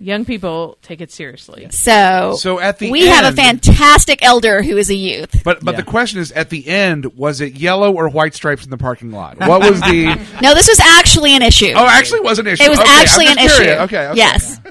Young 0.05 0.27
people 0.27 0.77
take 0.83 1.01
it 1.01 1.11
seriously. 1.11 1.67
So, 1.71 2.35
So 2.38 2.61
at 2.61 2.79
the 2.79 2.90
we 2.90 3.07
have 3.07 3.33
a 3.33 3.35
fantastic 3.35 4.23
elder 4.23 4.62
who 4.62 4.77
is 4.77 4.90
a 4.90 4.95
youth. 4.95 5.43
But 5.43 5.64
but 5.64 5.73
Yeah. 5.73 5.77
the 5.81 5.83
question 5.85 6.21
is, 6.21 6.31
at 6.33 6.51
the 6.51 6.67
end, 6.69 7.17
was 7.17 7.40
it 7.40 7.55
yellow 7.55 7.90
or 7.93 8.11
white 8.11 8.35
stripes 8.35 8.64
in 8.64 8.71
the 8.71 8.77
parking 8.77 9.12
lot? 9.12 9.38
What 9.38 9.61
was 9.62 9.81
the? 9.81 10.07
No, 10.43 10.55
this 10.55 10.69
was 10.69 10.79
actually 10.81 11.35
an 11.35 11.40
issue. 11.43 11.73
Oh, 11.75 11.87
actually, 11.87 12.21
was 12.21 12.38
an 12.38 12.47
issue. 12.47 12.62
it 12.64 12.69
was 12.69 12.79
Okay, 12.81 12.90
actually 12.90 13.25
just 13.27 13.38
an 13.38 13.45
issue. 13.47 13.71
Okay, 13.85 14.07
okay. 14.09 14.17
Yes. 14.17 14.61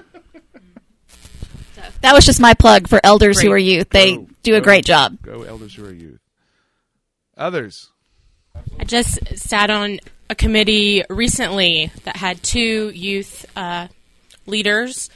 That 2.02 2.13
was 2.13 2.26
just 2.26 2.41
my 2.41 2.54
plug 2.54 2.88
for 2.89 3.00
elders 3.04 3.39
who 3.39 3.50
are 3.52 3.58
youth. 3.58 3.89
They 3.89 4.17
Go- 4.17 4.28
do 4.43 4.56
a 4.56 4.60
go- 4.60 4.63
great 4.65 4.86
job. 4.86 5.22
Go 5.22 5.43
elders 5.43 5.74
who 5.74 5.86
are 5.86 5.93
youth. 5.93 6.19
Others. 7.38 7.89
I 8.78 8.84
just 8.84 9.38
sat 9.38 9.69
on 9.69 10.00
a 10.30 10.36
committee 10.36 11.04
recently 11.10 11.91
that 12.04 12.17
had 12.17 12.43
two 12.43 12.89
youth 12.89 13.46
uh, 13.56 13.88
leaders, 14.45 15.10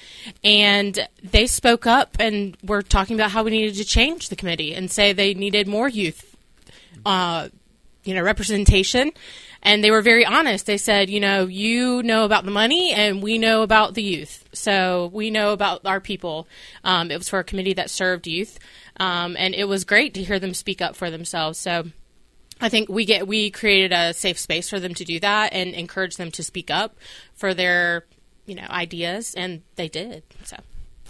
and 0.43 1.07
they 1.23 1.47
spoke 1.47 1.85
up 1.85 2.17
and 2.19 2.57
were 2.63 2.81
talking 2.81 3.15
about 3.15 3.31
how 3.31 3.43
we 3.43 3.51
needed 3.51 3.75
to 3.75 3.85
change 3.85 4.29
the 4.29 4.35
committee 4.35 4.73
and 4.73 4.89
say 4.89 5.13
they 5.13 5.33
needed 5.33 5.67
more 5.67 5.87
youth, 5.87 6.35
uh, 7.05 7.49
you 8.03 8.15
know, 8.15 8.21
representation. 8.21 9.11
And 9.63 9.83
they 9.83 9.91
were 9.91 10.03
very 10.03 10.25
honest. 10.25 10.65
They 10.65 10.77
said, 10.77 11.09
you 11.09 11.19
know, 11.19 11.45
you 11.45 12.03
know 12.03 12.25
about 12.25 12.45
the 12.45 12.51
money, 12.51 12.93
and 12.93 13.23
we 13.23 13.37
know 13.37 13.63
about 13.63 13.95
the 13.95 14.03
youth. 14.03 14.47
So 14.53 15.09
we 15.11 15.31
know 15.31 15.51
about 15.51 15.85
our 15.85 15.99
people. 15.99 16.47
Um, 16.83 17.11
it 17.11 17.17
was 17.17 17.27
for 17.27 17.39
a 17.39 17.43
committee 17.43 17.73
that 17.73 17.89
served 17.89 18.27
youth, 18.27 18.59
um, 18.97 19.35
and 19.37 19.55
it 19.55 19.65
was 19.65 19.83
great 19.83 20.13
to 20.13 20.23
hear 20.23 20.39
them 20.39 20.53
speak 20.53 20.81
up 20.81 20.95
for 20.95 21.09
themselves. 21.09 21.59
So. 21.59 21.85
I 22.59 22.69
think 22.69 22.89
we 22.89 23.05
get 23.05 23.27
we 23.27 23.51
created 23.51 23.93
a 23.93 24.15
safe 24.15 24.39
space 24.39 24.67
for 24.67 24.79
them 24.79 24.95
to 24.95 25.05
do 25.05 25.19
that 25.19 25.53
and 25.53 25.75
encourage 25.75 26.15
them 26.15 26.31
to 26.31 26.43
speak 26.43 26.71
up 26.71 26.97
for 27.35 27.53
their 27.53 28.05
you 28.47 28.55
know 28.55 28.65
ideas, 28.69 29.35
and 29.35 29.61
they 29.75 29.87
did. 29.87 30.23
So 30.43 30.57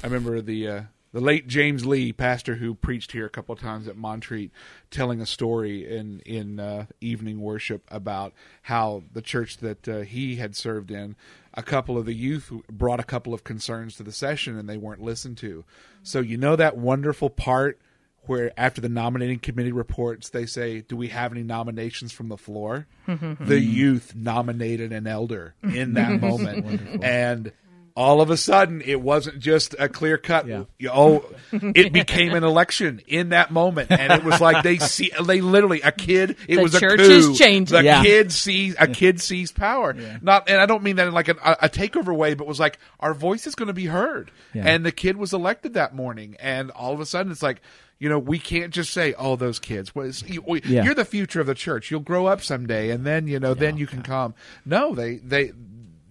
I 0.04 0.08
remember 0.08 0.42
the 0.42 0.68
uh, 0.68 0.82
the 1.14 1.22
late 1.22 1.48
James 1.48 1.86
Lee, 1.86 2.12
pastor 2.12 2.56
who 2.56 2.76
preached 2.76 3.14
here 3.14 3.26
a 3.26 3.30
couple 3.30 3.54
of 3.54 3.62
times 3.62 3.88
at 3.88 3.96
Montreat, 3.96 4.52
telling 4.92 5.22
a 5.22 5.26
story 5.26 5.88
in 5.88 6.20
in 6.22 6.60
uh, 6.60 6.88
evening 7.00 7.40
worship 7.40 7.84
about 7.90 8.34
how 8.64 9.04
the 9.14 9.22
church 9.22 9.58
that 9.58 9.88
uh, 9.88 10.00
he 10.00 10.36
had 10.36 10.56
served 10.56 10.92
in, 10.92 11.16
a 11.54 11.64
couple 11.64 11.98
of 11.98 12.06
the 12.06 12.14
youth 12.14 12.52
brought 12.70 13.00
a 13.00 13.04
couple 13.04 13.34
of 13.34 13.44
concerns 13.44 13.96
to 13.96 14.04
the 14.04 14.12
session 14.12 14.58
and 14.58 14.68
they 14.68 14.78
weren't 14.78 15.02
listened 15.02 15.38
to. 15.38 15.64
So 16.04 16.20
you 16.20 16.38
know 16.38 16.56
that 16.56 16.78
wonderful 16.78 17.30
part 17.30 17.80
where 18.28 18.52
after 18.58 18.82
the 18.82 18.90
nominating 18.90 19.40
committee 19.40 19.72
reports 19.72 20.30
they 20.30 20.46
say 20.46 20.82
do 20.82 20.96
we 20.96 21.08
have 21.10 21.32
any 21.32 21.44
nominations 21.44 22.12
from 22.12 22.30
the 22.30 22.38
floor 22.38 22.86
mm-hmm. 23.08 23.44
the 23.46 23.60
youth 23.60 24.14
nominated 24.16 24.92
an 24.92 25.08
elder 25.08 25.56
in 25.64 25.94
that 25.94 26.10
mm-hmm. 26.10 26.26
moment 26.28 27.04
and 27.04 27.52
all 27.96 28.22
of 28.22 28.30
a 28.30 28.38
sudden 28.38 28.80
it 28.86 29.02
wasn't 29.02 29.40
just 29.40 29.74
a 29.80 29.90
clear 29.90 30.20
cut 30.20 30.46
Yeah. 30.46 30.66
oh 30.94 31.26
it 31.52 31.92
became 31.92 32.36
an 32.36 32.44
election 32.44 33.02
in 33.08 33.30
that 33.30 33.50
moment 33.50 33.90
and 33.92 34.14
it 34.14 34.24
was 34.24 34.40
like 34.40 34.64
they 34.64 34.78
see 34.78 35.10
they 35.26 35.42
literally 35.42 35.82
a 35.82 35.92
kid 35.92 36.38
it 36.48 36.58
The 36.58 36.62
was 36.62 36.76
a 36.76 36.80
church 36.80 37.00
coup. 37.00 37.10
is 37.10 37.40
changing. 37.40 37.76
the 37.76 37.84
Yeah. 37.84 38.04
kid 38.04 38.32
sees 38.32 38.76
a 38.78 38.88
kid 38.88 39.20
sees 39.20 39.52
power 39.52 39.96
not 40.22 40.48
and 40.48 40.62
i 40.62 40.68
don't 40.68 40.84
mean 40.84 40.98
that 40.98 41.08
in 41.08 41.14
like 41.16 41.28
a, 41.30 41.38
a 41.60 41.70
takeover 41.70 42.16
way 42.16 42.36
but 42.36 42.46
was 42.46 42.60
like 42.60 42.78
our 43.00 43.16
voice 43.16 43.48
is 43.48 43.56
going 43.56 43.68
to 43.68 43.74
be 43.74 43.88
heard 43.88 44.30
Yeah. 44.54 44.68
and 44.68 44.86
the 44.86 44.92
kid 44.92 45.18
was 45.18 45.34
elected 45.34 45.74
that 45.74 45.96
morning 45.96 46.36
and 46.40 46.70
all 46.70 46.94
of 46.94 47.00
a 47.00 47.06
sudden 47.08 47.32
it's 47.32 47.42
like 47.42 47.64
you 48.00 48.10
know 48.10 48.20
we 48.20 48.40
can't 48.40 48.74
just 48.74 48.92
say 48.94 49.14
oh 49.18 49.36
those 49.36 49.60
kids 49.60 49.94
What 49.96 50.08
is- 50.08 50.24
you, 50.28 50.44
we- 50.48 50.62
Yeah. 50.64 50.84
you're 50.84 50.94
the 50.96 51.06
future 51.06 51.42
of 51.42 51.48
the 51.48 51.56
church 51.56 51.90
you'll 51.92 52.00
grow 52.02 52.26
up 52.28 52.42
someday 52.42 52.90
and 52.92 53.06
then 53.06 53.28
you 53.28 53.40
know 53.40 53.54
then 53.54 53.78
you 53.78 53.88
can 53.88 54.02
come 54.04 54.34
no 54.66 54.94
they 54.96 55.16
they 55.18 55.52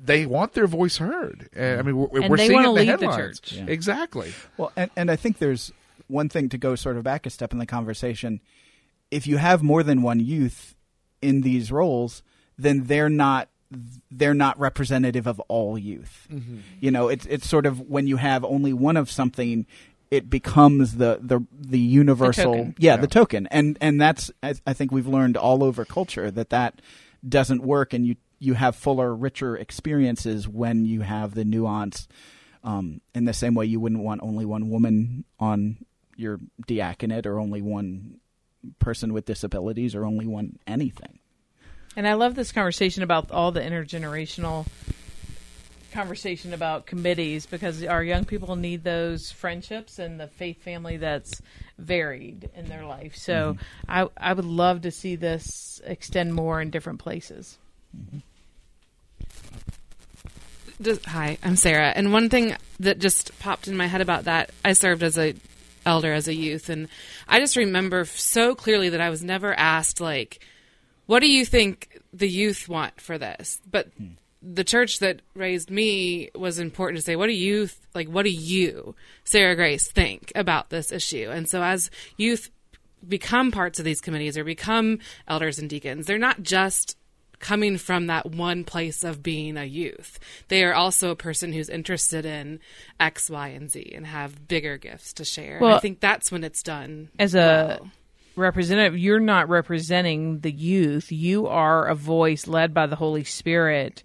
they 0.05 0.25
want 0.27 0.53
their 0.55 0.67
voice 0.67 0.97
heard 0.99 1.49
and, 1.55 1.79
i 1.81 1.83
mean 1.83 1.97
we're, 1.97 2.21
And 2.21 2.31
we're 2.31 2.37
they 2.37 2.49
seeing 2.49 2.59
it 2.61 2.63
in 2.63 2.67
the 2.67 2.73
lead 2.73 2.87
the 2.87 2.91
headlines 2.93 3.41
church. 3.41 3.53
Yeah. 3.53 3.65
exactly 3.69 4.33
Well, 4.57 4.73
and, 4.77 4.91
and 4.97 5.11
I 5.11 5.17
think 5.17 5.39
there's 5.39 5.73
one 6.09 6.29
thing 6.29 6.49
to 6.51 6.59
go 6.59 6.75
sort 6.77 6.97
of 6.97 7.03
back 7.05 7.27
a 7.27 7.31
step 7.31 7.53
in 7.53 7.59
the 7.59 7.67
conversation. 7.67 8.41
If 9.11 9.27
you 9.27 9.39
have 9.39 9.63
more 9.63 9.83
than 9.83 10.03
one 10.03 10.21
youth 10.21 10.77
in 11.21 11.41
these 11.41 11.73
roles, 11.73 12.23
then 12.57 12.85
they're 12.85 13.09
not 13.09 13.49
they're 14.13 14.35
not 14.35 14.57
representative 14.61 15.27
of 15.27 15.41
all 15.49 15.77
youth. 15.77 16.29
Mm-hmm. 16.33 16.59
You 16.79 16.91
know, 16.93 17.09
it's 17.09 17.27
it's 17.27 17.49
sort 17.49 17.67
of 17.67 17.81
when 17.81 18.07
you 18.07 18.17
have 18.19 18.45
only 18.45 18.73
one 18.73 18.97
of 18.97 19.11
something, 19.11 19.67
it 20.11 20.31
becomes 20.31 20.97
the 20.97 21.19
the 21.21 21.45
the 21.53 21.79
universal 21.79 22.55
token. 22.55 22.75
yeah, 22.79 22.97
the 22.97 23.07
token. 23.07 23.47
And 23.49 23.77
and 23.81 24.01
that's 24.01 24.31
I, 24.43 24.55
I 24.67 24.73
think 24.73 24.93
we've 24.93 25.07
learned 25.07 25.37
all 25.37 25.65
over 25.65 25.85
culture 25.85 26.31
that 26.31 26.51
that 26.51 26.81
doesn't 27.27 27.63
work 27.63 27.93
and 27.93 28.07
you 28.07 28.17
you 28.39 28.55
have 28.55 28.77
fuller 28.77 29.15
richer 29.15 29.57
experiences 29.57 30.47
when 30.47 30.85
you 30.85 31.01
have 31.01 31.35
the 31.35 31.45
nuance 31.45 32.07
um, 32.63 33.01
in 33.15 33.25
the 33.25 33.33
same 33.33 33.55
way 33.55 33.65
you 33.65 33.81
wouldn't 33.81 34.03
want 34.03 34.23
only 34.23 34.45
one 34.45 34.69
woman 34.69 35.25
on 35.39 35.79
your 36.17 36.39
diaconate 36.67 37.27
or 37.27 37.39
only 37.39 37.63
one 37.63 38.21
person 38.79 39.13
with 39.13 39.25
disabilities 39.25 39.95
or 39.95 40.05
only 40.05 40.27
one 40.27 40.59
anything. 40.67 41.19
And 41.95 42.07
I 42.07 42.15
love 42.15 42.35
this 42.35 42.53
conversation 42.53 43.03
about 43.03 43.31
all 43.31 43.53
the 43.53 43.61
intergenerational 43.61 44.67
conversation 45.97 46.53
about 46.53 46.85
committees 46.85 47.47
because 47.47 47.83
our 47.83 48.05
young 48.05 48.27
people 48.27 48.55
need 48.55 48.85
those 48.85 49.31
friendships 49.31 49.99
and 49.99 50.21
the 50.21 50.29
faith 50.29 50.63
family 50.63 50.99
that's 50.99 51.41
varied 51.79 52.51
in 52.55 52.67
their 52.67 52.85
life. 52.85 53.17
So 53.17 53.55
mm-hmm. 53.55 53.61
I 53.91 54.09
I 54.31 54.33
would 54.35 54.45
love 54.45 54.83
to 54.83 54.91
see 54.91 55.17
this 55.17 55.81
extend 55.85 56.35
more 56.35 56.61
in 56.61 56.71
different 56.71 56.99
places. 56.99 57.57
Mm-hmm. 57.97 58.19
Just, 60.83 61.07
hi, 61.07 61.39
I'm 61.43 61.57
Sarah. 61.57 61.89
And 61.89 62.13
one 62.13 62.29
thing 62.29 62.55
that 62.81 62.99
just 62.99 63.37
popped 63.39 63.67
in 63.67 63.79
my 63.79 63.87
head 63.87 64.03
about 64.03 64.25
that, 64.25 64.51
I 64.63 64.75
served 64.75 65.03
as 65.03 65.17
a 65.17 65.35
elder 65.87 66.13
as 66.13 66.29
a 66.29 66.35
youth, 66.35 66.69
and 66.69 66.89
I 67.27 67.41
just 67.41 67.57
remember 67.57 68.05
so 68.05 68.55
clearly 68.55 68.91
that 68.91 69.01
I 69.01 69.09
was 69.09 69.25
never 69.25 69.55
asked 69.55 70.01
like, 70.01 70.41
"What 71.07 71.21
do 71.21 71.31
you 71.31 71.47
think 71.47 72.03
the 72.13 72.29
youth 72.29 72.69
want 72.69 73.01
for 73.01 73.17
this?" 73.17 73.63
But 73.71 73.89
hmm. 73.97 74.17
The 74.49 74.65
church 74.65 75.01
that 75.01 75.23
raised 75.35 75.71
me 75.71 76.31
was 76.35 76.59
important 76.59 76.99
to 76.99 77.03
say, 77.05 77.17
"What 77.17 77.27
do 77.27 77.33
you 77.33 77.67
th- 77.67 77.79
like? 77.95 78.09
What 78.09 78.23
do 78.25 78.31
you, 78.31 78.95
Sarah 79.25 79.57
Grace, 79.57 79.91
think 79.91 80.31
about 80.35 80.71
this 80.71 80.93
issue?" 80.93 81.31
And 81.31 81.49
so 81.49 81.63
as 81.63 81.91
youth 82.17 82.51
become 83.07 83.51
parts 83.51 83.79
of 83.79 83.85
these 83.85 84.01
committees 84.01 84.39
or 84.39 84.45
become 84.45 85.01
elders 85.27 85.59
and 85.59 85.69
deacons, 85.69 86.07
they're 86.07 86.19
not 86.19 86.43
just 86.43 86.97
coming 87.39 87.77
from 87.77 88.07
that 88.07 88.31
one 88.31 88.65
place 88.65 89.05
of 89.05 89.23
being 89.23 89.57
a 89.57 89.65
youth. 89.65 90.19
They 90.49 90.65
are 90.65 90.75
also 90.75 91.11
a 91.11 91.17
person 91.17 91.53
who's 91.53 91.69
interested 91.69 92.25
in 92.25 92.61
X, 92.99 93.29
Y, 93.29 93.49
and 93.49 93.71
Z 93.71 93.93
and 93.95 94.07
have 94.07 94.49
bigger 94.49 94.79
gifts 94.79 95.13
to 95.15 95.25
share. 95.25 95.59
and 95.59 95.67
I 95.67 95.79
think 95.79 96.01
that's 96.01 96.33
when 96.33 96.45
it's 96.45 96.63
done. 96.63 97.11
As 97.19 97.35
a 97.35 97.79
well. 97.81 97.91
representative, 98.37 98.99
you're 98.99 99.21
not 99.21 99.49
representing 99.49 100.41
the 100.41 100.53
youth. 100.53 101.13
You 101.13 101.47
are 101.47 101.87
a 101.87 101.95
voice 101.95 102.47
led 102.47 102.73
by 102.73 102.87
the 102.87 102.97
Holy 102.97 103.25
Spirit 103.25 104.03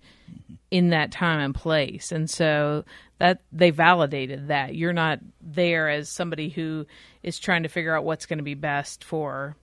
in 0.70 0.89
that 0.89 1.12
time 1.12 1.39
and 1.39 1.54
place. 1.54 2.12
And 2.12 2.30
so 2.30 2.86
that 3.20 3.41
they 3.52 3.70
validated 3.70 4.48
that. 4.48 4.74
You're 4.74 4.94
not 4.94 5.20
there 5.41 5.89
as 5.89 6.10
somebody 6.10 6.50
who 6.50 6.88
is 7.22 7.38
trying 7.38 7.63
to 7.63 7.70
figure 7.70 7.96
out 7.96 8.04
what's 8.04 8.26
going 8.26 8.39
to 8.39 8.44
be 8.44 8.56
best 8.56 9.04
for, 9.04 9.56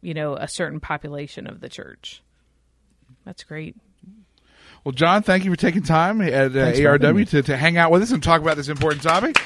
you 0.00 0.14
know, 0.14 0.36
a 0.36 0.48
certain 0.48 0.80
population 0.80 1.46
of 1.46 1.60
the 1.60 1.68
church. 1.68 2.22
That's 3.24 3.44
great. 3.44 3.76
Well, 4.84 4.92
John, 4.92 5.22
thank 5.22 5.44
you 5.44 5.50
for 5.50 5.56
taking 5.56 5.82
time 5.82 6.20
at 6.20 6.32
uh, 6.32 6.48
Thanks 6.50 6.78
for 6.78 6.92
having 6.92 7.16
ARW 7.16 7.28
to, 7.30 7.42
to 7.42 7.56
hang 7.56 7.78
out 7.78 7.90
with 7.90 8.02
us 8.02 8.10
and 8.10 8.22
talk 8.22 8.40
about 8.40 8.56
this 8.56 8.68
important 8.68 9.02
topic. 9.02 9.38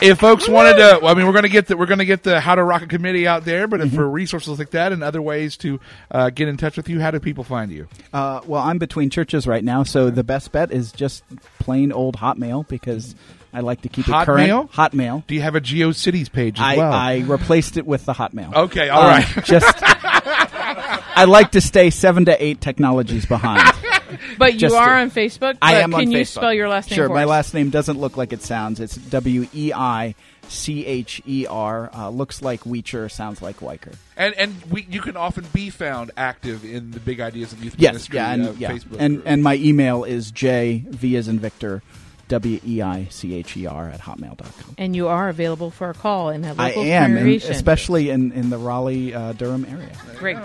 If 0.00 0.18
folks 0.20 0.48
wanted 0.48 0.76
to, 0.76 1.00
well, 1.02 1.12
I 1.12 1.14
mean, 1.16 1.26
we're 1.26 1.32
going 1.32 1.42
to 1.44 1.48
get 1.48 1.66
the 1.66 1.76
we're 1.76 1.86
going 1.86 1.98
to 1.98 2.04
get 2.04 2.22
the 2.22 2.40
How 2.40 2.54
to 2.54 2.62
Rock 2.64 2.82
a 2.82 2.86
committee 2.86 3.26
out 3.26 3.44
there, 3.44 3.66
but 3.68 3.80
Mm-hmm. 3.80 3.88
if 3.88 3.94
for 3.94 4.08
resources 4.08 4.58
like 4.58 4.70
that 4.70 4.92
and 4.92 5.02
other 5.02 5.20
ways 5.20 5.56
to 5.58 5.80
uh, 6.10 6.30
get 6.30 6.48
in 6.48 6.56
touch 6.56 6.76
with 6.76 6.88
you, 6.88 7.00
how 7.00 7.10
do 7.10 7.18
people 7.20 7.44
find 7.44 7.70
you? 7.70 7.88
Uh, 8.12 8.40
well, 8.46 8.62
I'm 8.62 8.78
between 8.78 9.10
churches 9.10 9.46
right 9.46 9.62
now, 9.64 9.82
so 9.82 10.10
the 10.10 10.24
best 10.24 10.52
bet 10.52 10.70
is 10.72 10.92
just 10.92 11.24
plain 11.58 11.92
old 11.92 12.16
Hotmail 12.16 12.66
because 12.68 13.14
I 13.52 13.60
like 13.60 13.82
to 13.82 13.88
keep 13.88 14.08
it 14.08 14.12
current. 14.12 14.50
Hotmail? 14.50 14.70
Hotmail. 14.70 15.26
Do 15.26 15.34
you 15.34 15.42
have 15.42 15.54
a 15.56 15.60
GeoCities 15.60 16.30
page 16.32 16.58
as 16.58 16.64
I, 16.64 16.76
well? 16.76 16.92
I 16.92 17.16
replaced 17.18 17.76
it 17.76 17.86
with 17.86 18.04
the 18.06 18.12
Hotmail. 18.14 18.54
Okay, 18.54 18.88
all 18.88 19.02
right. 19.02 19.36
right. 19.36 19.44
just 19.44 19.74
I 19.82 21.24
like 21.28 21.52
to 21.52 21.60
stay 21.60 21.90
seven 21.90 22.24
to 22.26 22.42
eight 22.42 22.60
technologies 22.60 23.26
behind. 23.26 23.62
But 24.38 24.60
you 24.60 24.74
are 24.74 24.86
to- 24.96 25.00
on 25.02 25.10
Facebook. 25.10 25.56
I 25.62 25.72
but 25.74 25.82
am 25.82 25.90
Can 25.92 26.00
on 26.00 26.10
you 26.10 26.18
Facebook. 26.18 26.26
spell 26.28 26.54
your 26.54 26.68
last 26.68 26.90
name 26.90 26.96
Sure, 26.96 27.08
for 27.08 27.14
my 27.14 27.22
us? 27.24 27.28
last 27.28 27.54
name 27.54 27.70
doesn't 27.70 27.98
look 27.98 28.16
like 28.16 28.32
it 28.32 28.42
sounds. 28.42 28.80
It's 28.80 28.96
W 28.96 29.46
E 29.54 29.72
I 29.74 30.14
C 30.48 30.84
H 30.86 31.22
E 31.26 31.46
R. 31.48 31.90
Uh, 31.94 32.08
looks 32.10 32.42
like 32.42 32.62
Weecher, 32.64 33.10
sounds 33.10 33.40
like 33.42 33.60
Weicker. 33.60 33.94
and 34.16 34.34
and 34.34 34.54
we, 34.70 34.86
you 34.90 35.00
can 35.00 35.16
often 35.16 35.44
be 35.52 35.70
found 35.70 36.10
active 36.16 36.64
in 36.64 36.90
the 36.90 37.00
Big 37.00 37.20
Ideas 37.20 37.52
of 37.52 37.62
Youth 37.64 37.74
Yes, 37.78 37.92
Ministry 37.92 38.16
yeah, 38.16 38.32
and 38.32 38.48
uh, 38.48 38.52
yeah, 38.58 38.70
Facebook 38.72 38.96
and 38.98 39.14
group. 39.16 39.26
and 39.26 39.42
my 39.42 39.54
email 39.56 40.04
is 40.04 40.30
J 40.30 40.84
V 40.88 41.16
as 41.16 41.28
in 41.28 41.38
Victor, 41.38 41.82
W 42.28 42.60
E 42.66 42.82
I 42.82 43.06
C 43.10 43.34
H 43.34 43.56
E 43.56 43.66
R 43.66 43.88
at 43.88 44.00
hotmail.com. 44.00 44.74
and 44.78 44.94
you 44.96 45.08
are 45.08 45.28
available 45.28 45.70
for 45.70 45.90
a 45.90 45.94
call 45.94 46.30
in 46.30 46.42
that 46.42 46.58
I 46.58 46.68
local 46.68 46.82
am, 46.84 47.16
and 47.16 47.28
especially 47.28 48.10
in, 48.10 48.32
in 48.32 48.50
the 48.50 48.58
Raleigh 48.58 49.14
uh, 49.14 49.32
Durham 49.32 49.64
area. 49.68 49.92
Great. 50.18 50.38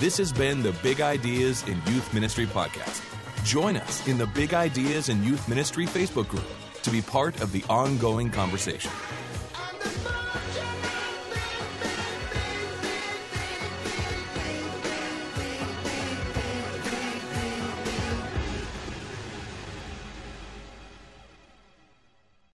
This 0.00 0.18
has 0.18 0.32
been 0.32 0.60
the 0.60 0.72
Big 0.82 1.00
Ideas 1.00 1.62
in 1.68 1.80
Youth 1.86 2.12
Ministry 2.12 2.46
podcast. 2.46 3.00
Join 3.44 3.76
us 3.76 4.06
in 4.08 4.18
the 4.18 4.26
Big 4.26 4.52
Ideas 4.52 5.08
in 5.08 5.22
Youth 5.22 5.48
Ministry 5.48 5.86
Facebook 5.86 6.26
group 6.26 6.44
to 6.82 6.90
be 6.90 7.00
part 7.00 7.40
of 7.40 7.52
the 7.52 7.62
ongoing 7.70 8.28
conversation. 8.28 8.90